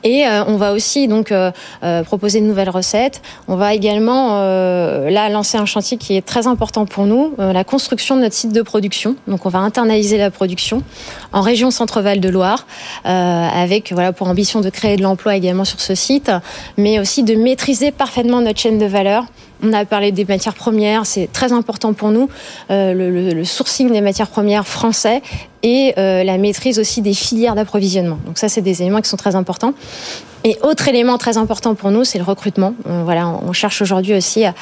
Et 0.03 0.25
euh, 0.25 0.43
on 0.45 0.57
va 0.57 0.73
aussi 0.73 1.07
donc 1.07 1.31
euh, 1.31 1.51
euh, 1.83 2.03
proposer 2.03 2.41
de 2.41 2.45
nouvelles 2.45 2.69
recettes. 2.69 3.21
On 3.47 3.55
va 3.55 3.73
également 3.73 4.41
là 4.41 5.29
lancer 5.29 5.57
un 5.57 5.65
chantier 5.65 5.97
qui 5.97 6.15
est 6.15 6.21
très 6.21 6.47
important 6.47 6.85
pour 6.85 7.05
nous, 7.05 7.33
la 7.37 7.63
construction 7.63 8.15
de 8.15 8.21
notre 8.21 8.35
site 8.35 8.51
de 8.51 8.61
production. 8.61 9.15
Donc 9.27 9.45
on 9.45 9.49
va 9.49 9.59
internaliser 9.59 10.17
la 10.17 10.31
production 10.31 10.83
en 11.33 11.41
région 11.41 11.71
Centre-Val 11.71 12.19
de 12.19 12.29
Loire, 12.29 12.65
avec 13.03 13.91
voilà 13.91 14.13
pour 14.13 14.27
ambition 14.27 14.61
de 14.61 14.69
créer 14.69 14.97
de 14.97 15.03
l'emploi 15.03 15.35
également 15.35 15.65
sur 15.65 15.81
ce 15.81 15.95
site, 15.95 16.31
mais 16.77 16.99
aussi 16.99 17.23
de 17.23 17.35
maîtriser 17.35 17.91
parfaitement 17.91 18.41
notre 18.41 18.59
chaîne 18.59 18.77
de 18.77 18.85
valeur 18.85 19.25
on 19.63 19.73
a 19.73 19.85
parlé 19.85 20.11
des 20.11 20.25
matières 20.25 20.53
premières, 20.53 21.05
c'est 21.05 21.31
très 21.31 21.51
important 21.53 21.93
pour 21.93 22.09
nous, 22.09 22.29
euh, 22.69 22.93
le, 22.93 23.43
sourcing 23.43 23.91
des 23.91 24.01
matières 24.01 24.27
premières 24.27 24.67
français 24.67 25.21
et 25.63 25.93
euh, 25.97 26.23
la 26.23 26.37
maîtrise 26.37 26.79
aussi 26.79 27.01
des 27.01 27.13
filières 27.13 27.55
d'approvisionnement. 27.55 28.17
Donc 28.25 28.37
ça, 28.37 28.49
c'est 28.49 28.61
des 28.61 28.81
éléments 28.81 29.01
qui 29.01 29.09
sont 29.09 29.17
très 29.17 29.35
importants. 29.35 29.73
Et 30.43 30.57
autre 30.63 30.87
élément 30.87 31.19
très 31.19 31.37
important 31.37 31.75
pour 31.75 31.91
nous, 31.91 32.03
c'est 32.03 32.17
le 32.17 32.23
recrutement. 32.23 32.73
Euh, 32.87 33.01
voilà, 33.03 33.27
on 33.27 33.53
cherche 33.53 33.81
aujourd'hui 33.81 34.15
aussi 34.15 34.43
à, 34.45 34.53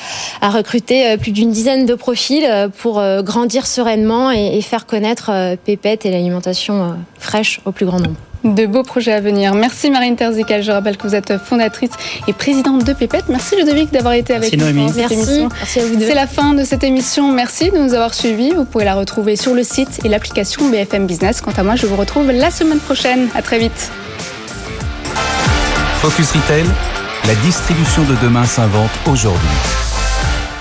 recruter 0.50 1.18
plus 1.18 1.32
d'une 1.32 1.52
dizaine 1.52 1.86
de 1.86 1.96
profils 1.96 2.46
pour 2.80 3.02
grandir 3.22 3.66
sereinement 3.66 4.32
et, 4.32 4.58
et 4.58 4.62
faire 4.62 4.86
connaître 4.86 5.56
Pépette 5.64 6.06
et 6.06 6.12
l'alimentation 6.12 6.98
fraîche 7.18 7.62
au 7.66 7.72
plus 7.72 7.86
grand 7.86 8.00
nombre. 8.00 8.18
De 8.44 8.66
beaux 8.66 8.84
projets 8.84 9.12
à 9.12 9.20
venir. 9.20 9.54
Merci 9.54 9.92
Marine 9.92 10.16
Terzical. 10.16 10.64
Je 10.64 10.72
rappelle 10.72 10.96
que 10.96 11.06
vous 11.06 11.16
êtes 11.16 11.38
fondatrice 11.38 11.92
et 12.28 12.34
présidente 12.34 12.86
de 12.86 12.94
Pépette. 12.94 13.26
Merci 13.28 13.58
Ludovic 13.58 13.92
d'avoir 13.92 14.14
été 14.14 14.34
avec 14.34 14.56
nous 14.56 14.72
dans 14.72 14.94
cette 14.94 15.12
émission. 15.12 15.50
Merci 15.50 15.80
à 15.80 15.86
vous 15.86 15.96
deux. 15.98 16.08
C'est 16.08 16.16
la 16.16 16.28
fin 16.28 16.54
de 16.54 16.64
cette 16.64 16.84
émission. 16.84 17.32
Merci 17.34 17.70
de 17.70 17.78
nous 17.78 17.94
avoir 17.94 18.14
suivis. 18.14 18.52
Vous 18.52 18.64
pouvez 18.64 18.86
la 18.86 18.96
retrouver 18.96 19.36
sur 19.36 19.54
le 19.54 19.64
site 19.64 20.00
et 20.06 20.10
l'application 20.10 20.70
BFM 20.70 21.06
Business. 21.06 21.42
Quant 21.42 21.52
à 21.52 21.64
moi, 21.64 21.76
je 21.76 21.86
vous 21.86 21.98
retrouve 21.98 22.32
la 22.32 22.50
semaine 22.50 22.80
prochaine. 22.80 23.28
À 23.36 23.42
très 23.42 23.60
vite. 23.60 23.92
Focus 26.02 26.32
Retail, 26.32 26.64
la 27.28 27.36
distribution 27.36 28.04
de 28.04 28.16
demain 28.24 28.46
s'invente 28.46 28.92
aujourd'hui. 29.06 29.89